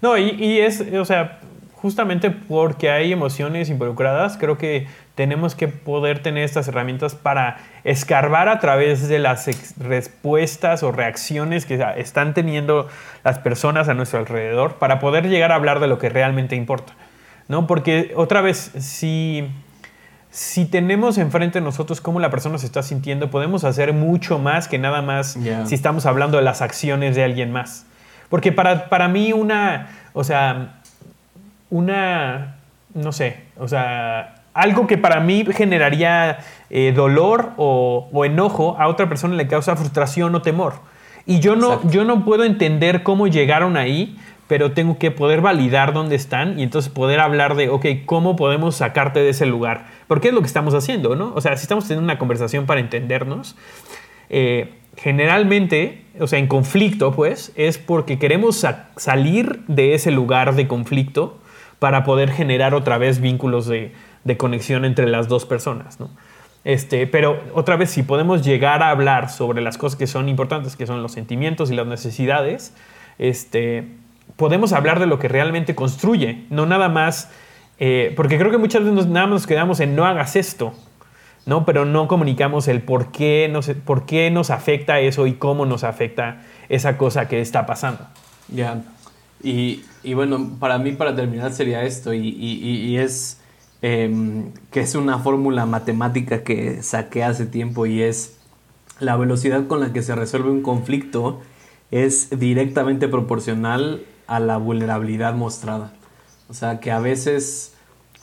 [0.02, 1.40] No, y, y es, o sea,
[1.74, 8.50] justamente porque hay emociones involucradas, creo que tenemos que poder tener estas herramientas para escarbar
[8.50, 9.48] a través de las
[9.78, 12.90] respuestas o reacciones que están teniendo
[13.24, 16.94] las personas a nuestro alrededor para poder llegar a hablar de lo que realmente importa.
[17.48, 17.68] ¿no?
[17.68, 19.48] Porque otra vez, si,
[20.32, 24.68] si tenemos enfrente de nosotros cómo la persona se está sintiendo, podemos hacer mucho más
[24.68, 27.86] que nada más si estamos hablando de las acciones de alguien más.
[28.30, 30.82] Porque para, para mí una, o sea,
[31.70, 32.58] una,
[32.94, 36.40] no sé, o sea, algo que para mí generaría
[36.72, 40.74] eh, dolor o, o enojo a otra persona le causa frustración o temor.
[41.28, 41.90] Y yo no, Exacto.
[41.92, 46.64] yo no puedo entender cómo llegaron ahí, pero tengo que poder validar dónde están y
[46.64, 49.88] entonces poder hablar de, ok, ¿cómo podemos sacarte de ese lugar?
[50.08, 51.34] Porque es lo que estamos haciendo, ¿no?
[51.36, 53.56] O sea, si estamos teniendo una conversación para entendernos,
[54.30, 60.54] eh, generalmente, o sea, en conflicto, pues, es porque queremos sa- salir de ese lugar
[60.56, 61.40] de conflicto
[61.80, 63.92] para poder generar otra vez vínculos de,
[64.26, 66.10] de conexión entre las dos personas, ¿no?
[66.66, 70.76] Este, pero otra vez, si podemos llegar a hablar sobre las cosas que son importantes,
[70.76, 72.74] que son los sentimientos y las necesidades,
[73.20, 73.88] este,
[74.36, 77.30] podemos hablar de lo que realmente construye, no nada más,
[77.80, 80.74] eh, porque creo que muchas veces nos- nada más nos quedamos en no hagas esto,
[81.46, 81.66] ¿no?
[81.66, 85.84] Pero no comunicamos el por qué, nos, por qué nos afecta eso y cómo nos
[85.84, 88.08] afecta esa cosa que está pasando.
[88.48, 88.82] Ya.
[89.44, 92.12] Y, y bueno, para mí, para terminar, sería esto.
[92.14, 93.40] Y- y- y es
[93.88, 98.38] em, que es una fórmula matemática que saqué hace tiempo y es
[99.00, 101.42] la velocidad con la que se resuelve un conflicto
[101.92, 105.94] es directamente proporcional a la vulnerabilidad mostrada.
[106.50, 107.74] O sea, que a veces,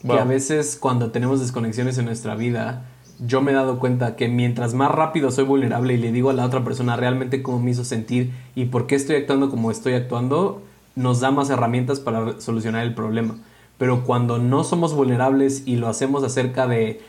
[0.04, 2.84] que a veces cuando tenemos desconexiones en nuestra vida,
[3.20, 6.32] yo me he dado cuenta que mientras más rápido soy vulnerable y le digo a
[6.32, 9.94] la otra persona realmente cómo me hizo sentir y por qué estoy actuando como estoy
[9.94, 10.60] actuando,
[10.96, 13.36] nos da más herramientas para solucionar el problema.
[13.82, 17.00] Pero cuando no somos vulnerables y lo hacemos acerca de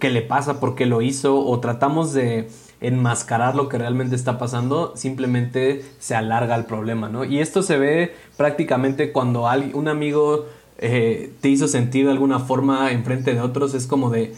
[0.00, 2.48] qué le pasa, por qué lo hizo, o tratamos de
[2.80, 7.26] enmascarar lo que realmente está pasando, simplemente se alarga el problema, ¿no?
[7.26, 10.46] Y esto se ve prácticamente cuando un amigo
[10.78, 14.32] eh, te hizo sentir de alguna forma enfrente de otros, es como de,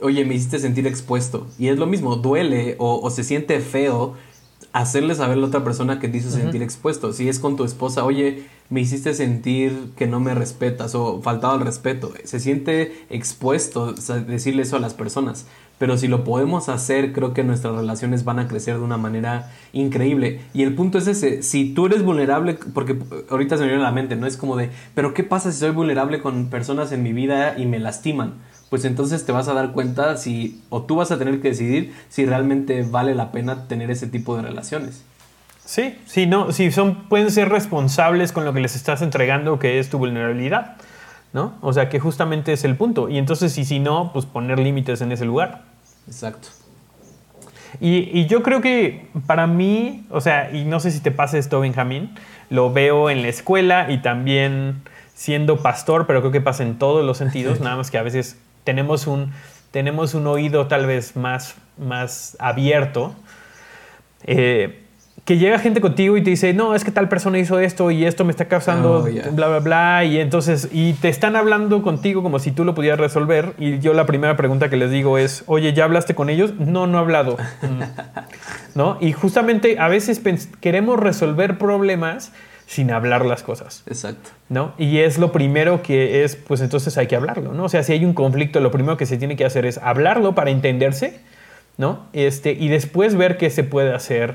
[0.00, 1.46] oye, me hiciste sentir expuesto.
[1.56, 4.16] Y es lo mismo, duele o se siente feo
[4.78, 7.12] hacerle saber a la otra persona que te hizo sentir expuesto.
[7.12, 11.54] Si es con tu esposa, oye, me hiciste sentir que no me respetas o faltado
[11.54, 12.12] al respeto.
[12.22, 15.46] Se siente expuesto decirle eso a las personas.
[15.78, 19.52] Pero si lo podemos hacer, creo que nuestras relaciones van a crecer de una manera
[19.72, 20.42] increíble.
[20.54, 22.96] Y el punto es ese, si tú eres vulnerable, porque
[23.30, 24.26] ahorita se me viene a la mente, ¿no?
[24.28, 27.66] Es como de, pero ¿qué pasa si soy vulnerable con personas en mi vida y
[27.66, 28.34] me lastiman?
[28.70, 31.94] Pues entonces te vas a dar cuenta si, o tú vas a tener que decidir
[32.08, 35.04] si realmente vale la pena tener ese tipo de relaciones.
[35.64, 39.78] Sí, sí, no, sí, son, pueden ser responsables con lo que les estás entregando, que
[39.78, 40.76] es tu vulnerabilidad,
[41.32, 41.54] ¿no?
[41.60, 43.08] O sea, que justamente es el punto.
[43.08, 45.64] Y entonces, y si no, pues poner límites en ese lugar.
[46.06, 46.48] Exacto.
[47.80, 51.36] Y, y yo creo que para mí, o sea, y no sé si te pasa
[51.36, 52.14] esto, Benjamín,
[52.50, 54.82] lo veo en la escuela y también
[55.14, 58.38] siendo pastor, pero creo que pasa en todos los sentidos, nada más que a veces
[58.68, 59.32] tenemos un,
[59.70, 63.14] tenemos un oído tal vez más, más abierto.
[64.24, 64.84] eh,
[65.24, 68.04] que llega gente contigo y te dice, no, es que tal persona hizo esto y
[68.06, 69.28] esto me está causando Oh, ya.
[69.30, 70.04] bla, bla, bla.
[70.04, 73.52] Y entonces, y te están hablando contigo como si tú lo pudieras resolver.
[73.58, 76.54] Y yo la primera pregunta que les digo es, oye, ¿ya hablaste con ellos?
[76.58, 77.36] No, no he hablado.
[78.74, 78.96] ¿No?
[79.00, 80.20] Y justamente a veces
[80.60, 82.32] queremos resolver problemas
[82.68, 83.82] sin hablar las cosas.
[83.86, 84.28] Exacto.
[84.50, 84.74] ¿no?
[84.76, 87.64] Y es lo primero que es, pues entonces hay que hablarlo, ¿no?
[87.64, 90.34] O sea, si hay un conflicto, lo primero que se tiene que hacer es hablarlo
[90.34, 91.18] para entenderse,
[91.78, 92.08] ¿no?
[92.12, 94.34] Este, y después ver qué se puede hacer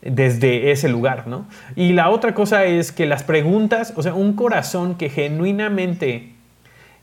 [0.00, 1.46] desde ese lugar, ¿no?
[1.76, 6.32] Y la otra cosa es que las preguntas, o sea, un corazón que genuinamente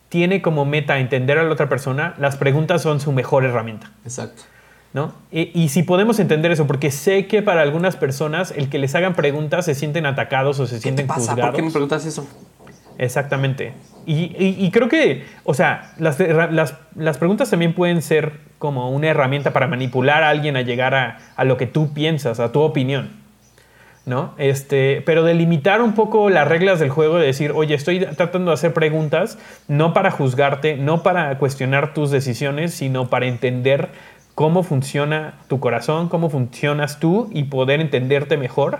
[0.10, 3.92] tiene como meta entender a la otra persona, las preguntas son su mejor herramienta.
[4.04, 4.42] Exacto.
[4.94, 5.14] ¿No?
[5.32, 8.94] Y, y si podemos entender eso, porque sé que para algunas personas el que les
[8.96, 11.20] hagan preguntas se sienten atacados o se ¿Qué te pasa?
[11.32, 11.46] juzgados.
[11.46, 12.28] ¿Por qué me preguntas eso?
[12.98, 13.74] Exactamente.
[14.06, 18.92] Y, y- y creo que, o sea, las, las- las preguntas también pueden ser como
[18.92, 22.52] una herramienta para manipular a alguien a llegar a, a lo que tú piensas, a
[22.52, 23.20] tu opinión.
[24.04, 24.34] ¿No?
[24.39, 28.56] Este, pero delimitar un poco las reglas del juego, de decir, oye, estoy tratando de
[28.56, 29.38] hacer preguntas,
[29.68, 33.89] no para juzgarte, no para cuestionar tus decisiones, sino para entender
[34.36, 38.80] cómo funciona tu corazón, cómo funcionas tú y poder entenderte mejor.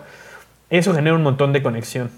[0.70, 2.10] Eso genera un montón de conexión.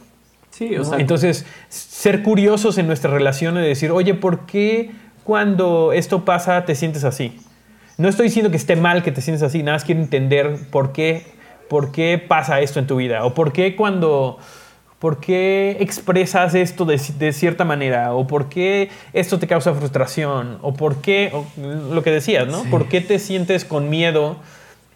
[0.52, 4.92] Sí, o Entonces, ser curiosos en nuestra relación y decir, oye, ¿por qué
[5.24, 7.40] cuando esto pasa te sientes así?
[7.98, 10.92] No estoy diciendo que esté mal que te sientes así, nada más quiero entender por
[10.92, 11.26] qué,
[11.70, 14.38] por qué pasa esto en tu vida, o por qué cuando,
[15.04, 20.60] por qué expresas esto de, de cierta manera, o por qué esto te causa frustración,
[20.62, 21.46] o por qué, o
[21.94, 22.64] lo que decías, ¿no?
[22.64, 22.70] Sí.
[22.70, 24.38] ¿Por qué te sientes con miedo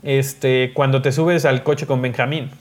[0.04, 2.52] este, cuando te subes al coche con Benjamín?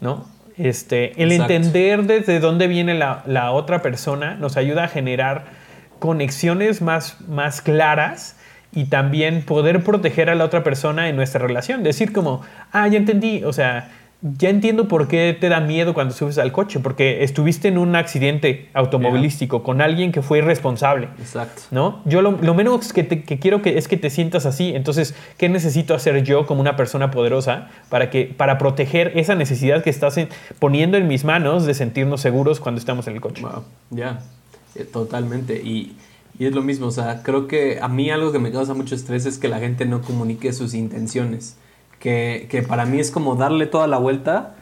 [0.00, 0.26] ¿No?
[0.56, 1.52] Este, el Exacto.
[1.52, 5.46] entender desde dónde viene la, la otra persona nos ayuda a generar
[5.98, 8.36] conexiones más, más claras
[8.72, 11.82] y también poder proteger a la otra persona en nuestra relación.
[11.82, 13.90] Decir como, ah, ya entendí, o sea,
[14.20, 17.94] ya entiendo por qué te da miedo cuando subes al coche, porque estuviste en un
[17.94, 21.08] accidente automovilístico con alguien que fue irresponsable.
[21.20, 21.62] exacto.
[21.70, 22.00] ¿no?
[22.04, 24.74] Yo lo, lo menos que, te- que quiero que es que te sientas así.
[24.74, 29.84] Entonces, ¿qué necesito hacer yo como una persona poderosa para, que, para proteger esa necesidad
[29.84, 33.42] que estás en- poniendo en mis manos de sentirnos seguros cuando estamos en el coche?
[33.42, 34.20] Wow, ya,
[34.74, 35.54] eh, totalmente.
[35.62, 35.96] Y,
[36.40, 38.96] y es lo mismo, o sea, creo que a mí algo que me causa mucho
[38.96, 41.56] estrés es que la gente no comunique sus intenciones.
[41.98, 44.54] Que, que para mí es como darle toda la vuelta.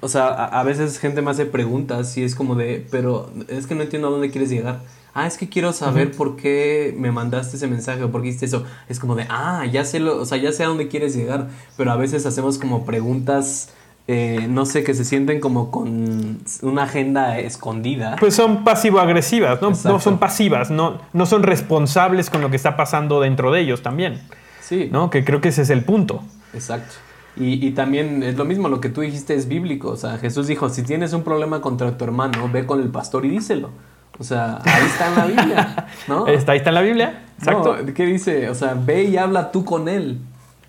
[0.00, 3.66] O sea, a, a veces gente me hace preguntas y es como de, pero es
[3.66, 4.80] que no entiendo a dónde quieres llegar.
[5.18, 8.44] Ah, es que quiero saber por qué me mandaste ese mensaje o por qué hiciste
[8.44, 8.64] eso.
[8.86, 11.48] Es como de, ah, ya sé, lo, o sea, ya sé a dónde quieres llegar.
[11.78, 13.70] Pero a veces hacemos como preguntas,
[14.08, 18.16] eh, no sé, que se sienten como con una agenda escondida.
[18.20, 19.70] Pues son pasivo-agresivas, ¿no?
[19.70, 19.88] Exacto.
[19.88, 23.80] No son pasivas, no, no son responsables con lo que está pasando dentro de ellos
[23.80, 24.20] también,
[24.60, 25.08] Sí, ¿no?
[25.08, 26.24] Que creo que ese es el punto.
[26.56, 26.94] Exacto.
[27.36, 29.90] Y, y también es lo mismo, lo que tú dijiste es bíblico.
[29.90, 33.26] O sea, Jesús dijo, si tienes un problema contra tu hermano, ve con el pastor
[33.26, 33.70] y díselo.
[34.18, 36.26] O sea, ahí está en la Biblia, ¿no?
[36.26, 37.76] Está, ahí está en la Biblia, exacto.
[37.76, 38.48] No, ¿Qué dice?
[38.48, 40.20] O sea, ve y habla tú con él,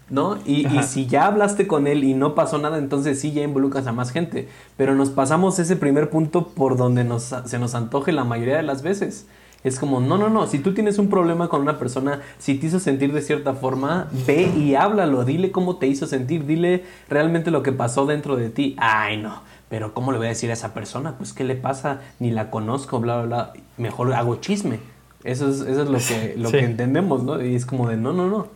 [0.09, 0.37] ¿no?
[0.45, 3.87] Y, y si ya hablaste con él y no pasó nada, entonces sí ya involucras
[3.87, 4.49] a más gente.
[4.75, 8.63] Pero nos pasamos ese primer punto por donde nos, se nos antoje la mayoría de
[8.63, 9.27] las veces.
[9.63, 12.67] Es como, no, no, no, si tú tienes un problema con una persona, si te
[12.67, 17.51] hizo sentir de cierta forma, ve y háblalo, dile cómo te hizo sentir, dile realmente
[17.51, 18.75] lo que pasó dentro de ti.
[18.77, 21.15] Ay, no, pero ¿cómo le voy a decir a esa persona?
[21.17, 22.01] Pues, ¿qué le pasa?
[22.19, 23.53] Ni la conozco, bla, bla, bla.
[23.77, 24.79] Mejor hago chisme.
[25.23, 26.59] Eso es, eso es lo, que, lo Sí.
[26.59, 27.43] que entendemos, ¿no?
[27.43, 28.47] Y es como de, no, no, no.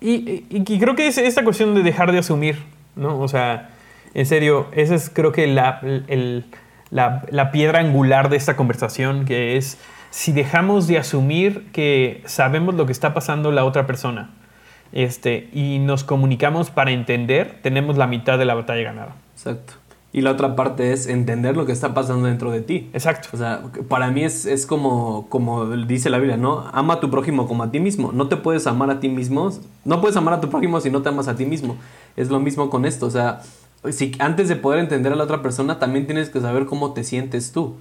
[0.00, 2.58] Y, y- y creo que es esta cuestión de dejar de asumir,
[2.96, 3.18] ¿no?
[3.20, 3.70] O sea,
[4.14, 6.46] en serio, esa es creo que la, el-
[6.90, 9.76] la- la piedra angular de esta conversación, que es
[10.14, 14.30] si dejamos de asumir que sabemos lo que está pasando la otra persona
[14.92, 19.16] este, y nos comunicamos para entender, tenemos la mitad de la batalla ganada.
[19.32, 19.72] Exacto.
[20.12, 22.90] Y la otra parte es entender lo que está pasando dentro de ti.
[22.92, 23.30] Exacto.
[23.32, 26.64] O sea, para mí es, es como, como dice la Biblia, ¿no?
[26.72, 28.12] Ama a tu prójimo como a ti mismo.
[28.12, 29.50] No te puedes amar a ti mismo.
[29.84, 31.76] No puedes amar a tu prójimo si no te amas a ti mismo.
[32.16, 33.06] Es lo mismo con esto.
[33.06, 33.40] O sea,
[33.90, 37.02] si antes de poder entender a la otra persona, también tienes que saber cómo te
[37.02, 37.74] sientes tú.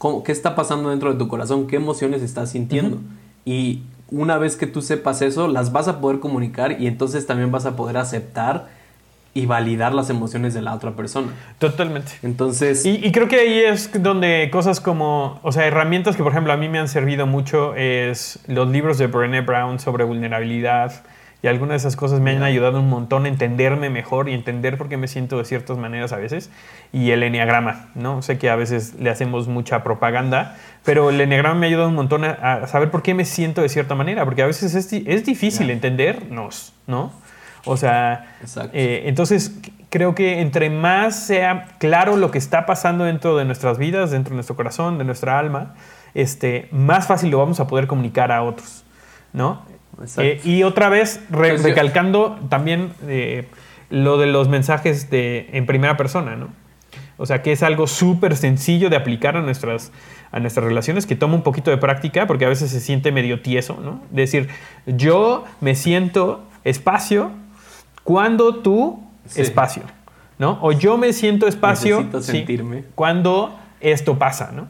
[0.00, 1.66] Cómo- ¿Qué está pasando dentro de tu corazón?
[1.66, 2.98] ¿Qué emociones estás sintiendo?
[3.44, 7.52] Y una vez que tú sepas eso, las vas a poder comunicar y entonces también
[7.52, 8.68] vas a poder aceptar
[9.34, 11.28] y validar las emociones de la otra persona.
[11.58, 12.12] Totalmente.
[12.22, 16.32] Entonces, Y, y creo que ahí es donde cosas como, o sea, herramientas que por
[16.32, 21.02] ejemplo a mí me han servido mucho es los libros de Brené Brown sobre vulnerabilidad
[21.42, 24.76] y algunas de esas cosas me han ayudado un montón a entenderme mejor y entender
[24.78, 26.50] por qué me siento de ciertas maneras a veces.
[26.92, 28.22] Y el enneagrama, ¿no?
[28.22, 31.94] Sé que a veces le hacemos mucha propaganda, pero el enneagrama me ha ayudado un
[31.94, 34.92] montón a, a saber por qué me siento de cierta manera, porque a veces es,
[34.92, 37.12] es difícil entendernos, ¿no?
[37.64, 38.36] O sea,
[38.72, 39.58] eh, entonces,
[39.90, 44.30] creo que entre más sea claro lo que está pasando dentro de nuestras vidas, dentro
[44.30, 45.74] de nuestro corazón, de nuestra alma,
[46.14, 48.84] este, más fácil lo vamos a poder comunicar a otros,
[49.32, 49.62] ¿no?
[50.18, 53.46] Eh, y otra vez, re- Entonces, yo- recalcando también eh,
[53.90, 56.48] lo de los mensajes de, en primera persona, ¿no?
[57.18, 59.92] O sea, que es algo súper sencillo de aplicar a nuestras,
[60.32, 63.42] a nuestras relaciones, que toma un poquito de práctica, porque a veces se siente medio
[63.42, 64.00] tieso, ¿no?
[64.10, 64.48] Decir,
[64.86, 67.30] yo me siento espacio
[68.04, 69.42] cuando tú Sí.
[69.42, 69.82] espacio,
[70.38, 70.58] ¿no?
[70.62, 72.84] O yo me siento espacio Necesito sí, sentirme.
[72.94, 74.68] cuando esto pasa, ¿no?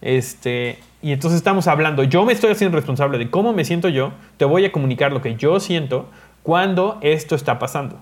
[0.00, 4.12] Este, y entonces estamos hablando, yo me estoy haciendo responsable de cómo me siento yo,
[4.36, 6.08] te voy a comunicar lo que yo siento
[6.42, 7.98] cuando esto está pasando,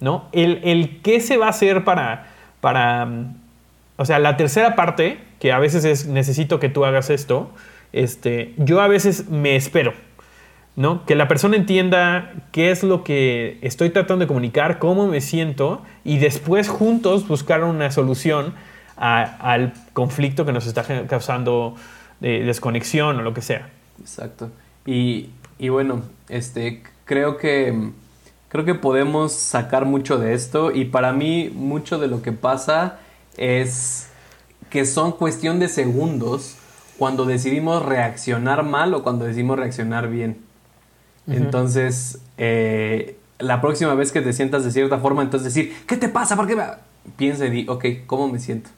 [0.00, 0.26] ¿no?
[0.32, 2.28] El, el qué se va a hacer para,
[2.60, 3.36] para, mm,
[3.96, 7.50] o sea, la tercera parte, que a veces es necesito que tú hagas esto,
[7.92, 9.94] este, yo a veces me espero.
[10.74, 11.04] ¿no?
[11.04, 15.82] Que la persona entienda qué es lo que estoy tratando de comunicar, cómo me siento
[16.02, 18.54] y después juntos buscar una solución
[18.96, 21.74] al conflicto que nos está causando
[22.22, 23.68] de desconexión o lo que sea.
[24.00, 24.50] Exacto.
[24.86, 27.92] Y, y bueno, este, creo que
[28.48, 32.98] creo que podemos sacar mucho de esto y para mí mucho de lo que pasa
[33.38, 34.08] es
[34.68, 36.56] que son cuestión de segundos
[36.98, 40.36] cuando decidimos reaccionar mal o cuando decidimos reaccionar bien.
[41.26, 46.08] Entonces, eh, la próxima vez que te sientas de cierta forma, entonces decir, ¿qué te
[46.08, 46.36] pasa?
[46.36, 46.56] ¿Por qué?
[47.16, 48.68] Piensa y di, ok, ¿cómo me siento?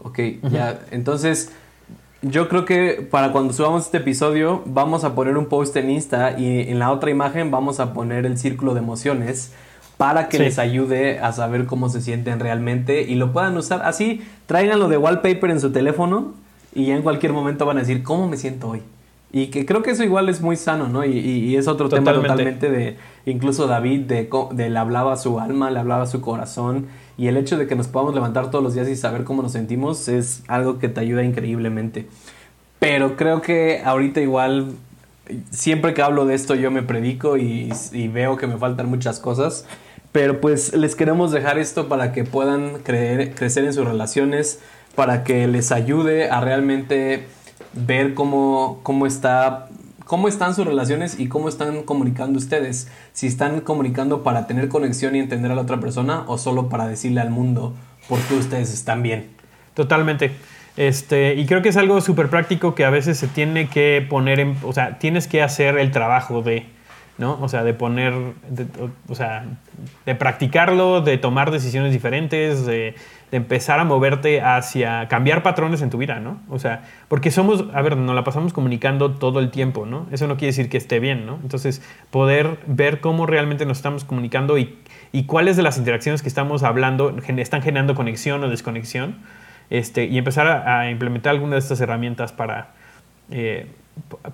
[0.00, 0.18] Ok,
[0.50, 0.80] ya.
[0.90, 1.52] Entonces,
[2.28, 6.38] yo creo que para cuando subamos este episodio, vamos a poner un post en Insta
[6.38, 9.52] y en la otra imagen vamos a poner el círculo de emociones
[9.96, 13.82] para que les ayude a saber cómo se sienten realmente y lo puedan usar.
[13.84, 16.34] Así, tráiganlo de wallpaper en su teléfono
[16.74, 18.82] y ya en cualquier momento van a decir, ¿cómo me siento hoy?
[19.32, 21.04] Y que creo que eso igual es muy sano, ¿no?
[21.04, 25.70] Y, es otro tema totalmente de, incluso David, de, de, le hablaba a su alma,
[25.70, 26.86] le hablaba a su corazón.
[27.18, 29.52] Y el hecho de que nos podamos levantar todos los días y saber cómo nos
[29.52, 32.06] sentimos es algo que te ayuda increíblemente.
[32.78, 34.72] Pero creo que ahorita igual,
[35.50, 37.70] siempre que hablo de esto yo me predico y,
[38.12, 39.66] veo que me faltan muchas cosas.
[40.12, 44.60] Pero pues les queremos dejar esto para que puedan creer, crecer en sus relaciones,
[44.94, 47.26] para que les ayude a realmente
[47.72, 49.68] ver cómo, cómo está
[50.06, 52.88] cómo están sus relaciones y cómo están comunicando ustedes.
[53.12, 56.86] Si están comunicando para tener conexión y entender a la otra persona o solo para
[56.86, 57.74] decirle al mundo
[58.08, 59.28] por qué ustedes están bien.
[59.74, 60.30] Totalmente.
[60.76, 64.38] Este, y creo que es algo súper práctico que a veces se tiene que poner
[64.38, 66.66] en, o sea, tienes que hacer el trabajo de,
[67.18, 67.38] ¿no?
[67.40, 68.12] O sea, de poner,
[69.08, 69.44] o sea,
[70.04, 72.94] de practicarlo, de tomar decisiones diferentes, de
[73.30, 76.40] de empezar a moverte hacia cambiar patrones en tu vida, ¿no?
[76.48, 80.06] O sea, porque somos, a ver, nos la pasamos comunicando todo el tiempo, ¿no?
[80.12, 81.38] Eso no quiere decir que esté bien, ¿no?
[81.42, 84.78] Entonces, poder ver cómo realmente nos estamos comunicando y,
[85.10, 89.16] y cuáles de las interacciones que estamos hablando están generando conexión o desconexión,
[89.70, 92.74] este, y empezar a, implementar algunas de estas herramientas para,
[93.30, 93.66] eh,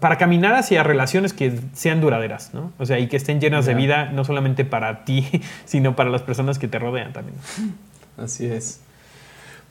[0.01, 2.73] para caminar hacia relaciones que sean duraderas, ¿no?
[2.79, 6.23] O sea, y que estén llenas de vida, no solamente para ti, sino para las
[6.23, 7.37] personas que te rodean también.
[8.17, 8.81] Así es.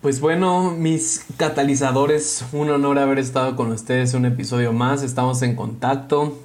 [0.01, 5.03] Pues bueno, mis catalizadores, un honor haber estado con ustedes un episodio más.
[5.03, 6.39] Estamos en contacto.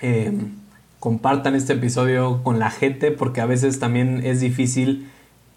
[0.00, 0.54] Em,
[0.98, 5.08] compartan este episodio con la gente porque a veces también es difícil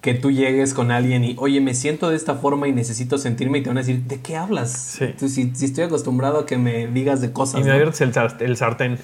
[0.03, 3.59] que tú llegues con alguien y, oye, me siento de esta forma y necesito sentirme
[3.59, 4.73] y te van a decir, ¿de qué hablas?
[4.73, 5.29] Sí.
[5.29, 7.61] si, estoy acostumbrado a que me digas de cosas.
[7.61, 7.93] Y me el,
[8.39, 8.99] el sartén.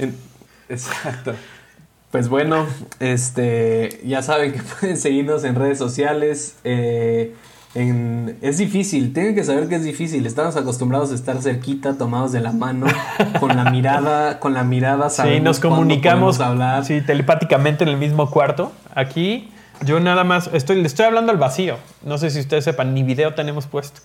[0.68, 1.36] Exacto.
[2.12, 2.66] Pues bueno,
[3.00, 6.58] este, ya saben que pueden seguirnos en redes sociales.
[6.66, 7.34] Eh,
[8.42, 10.26] es difícil, tienen que saber que es difícil.
[10.26, 12.88] Estamos acostumbrados a estar cerquita, tomados de la mano,
[13.40, 15.10] con la mirada, con la mirada.
[15.10, 16.84] Sí, nos comunicamos hablar.
[16.84, 18.74] Sí, telepáticamente en el mismo cuarto.
[18.94, 19.50] Aquí
[19.86, 21.78] yo nada más estoy, le estoy hablando al vacío.
[22.04, 24.02] No sé si ustedes sepan, ni video tenemos puesto.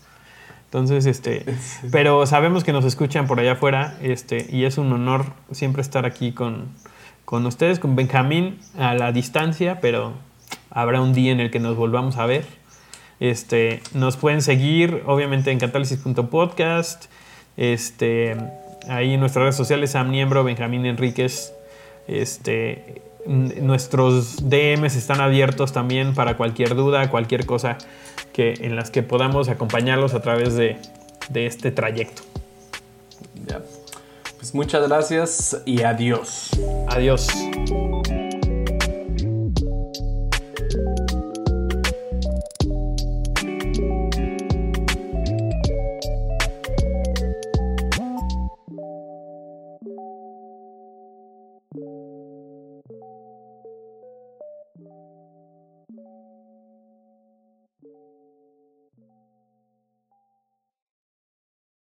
[0.67, 1.45] Entonces, este,
[1.93, 6.07] pero sabemos que nos escuchan por allá afuera, este, y es un honor siempre estar
[6.07, 6.69] aquí con,
[7.25, 10.13] con ustedes, con Benjamín a la distancia, pero
[10.71, 12.45] habrá un día en el que nos volvamos a ver.
[13.21, 17.07] Este, nos pueden seguir, obviamente, en catálisis.podcast.
[17.57, 18.37] Este,
[18.89, 21.55] ahí en nuestras redes sociales, Sam Niembro, Benjamín Enríquez.
[22.09, 27.79] Este, nuestros DMs están abiertos también para cualquier duda, cualquier cosa
[28.33, 30.79] que, en las que podamos acompañarlos a través de,
[31.35, 32.23] este trayecto.
[34.37, 36.51] Pues muchas gracias y adiós.
[36.89, 37.29] Adiós.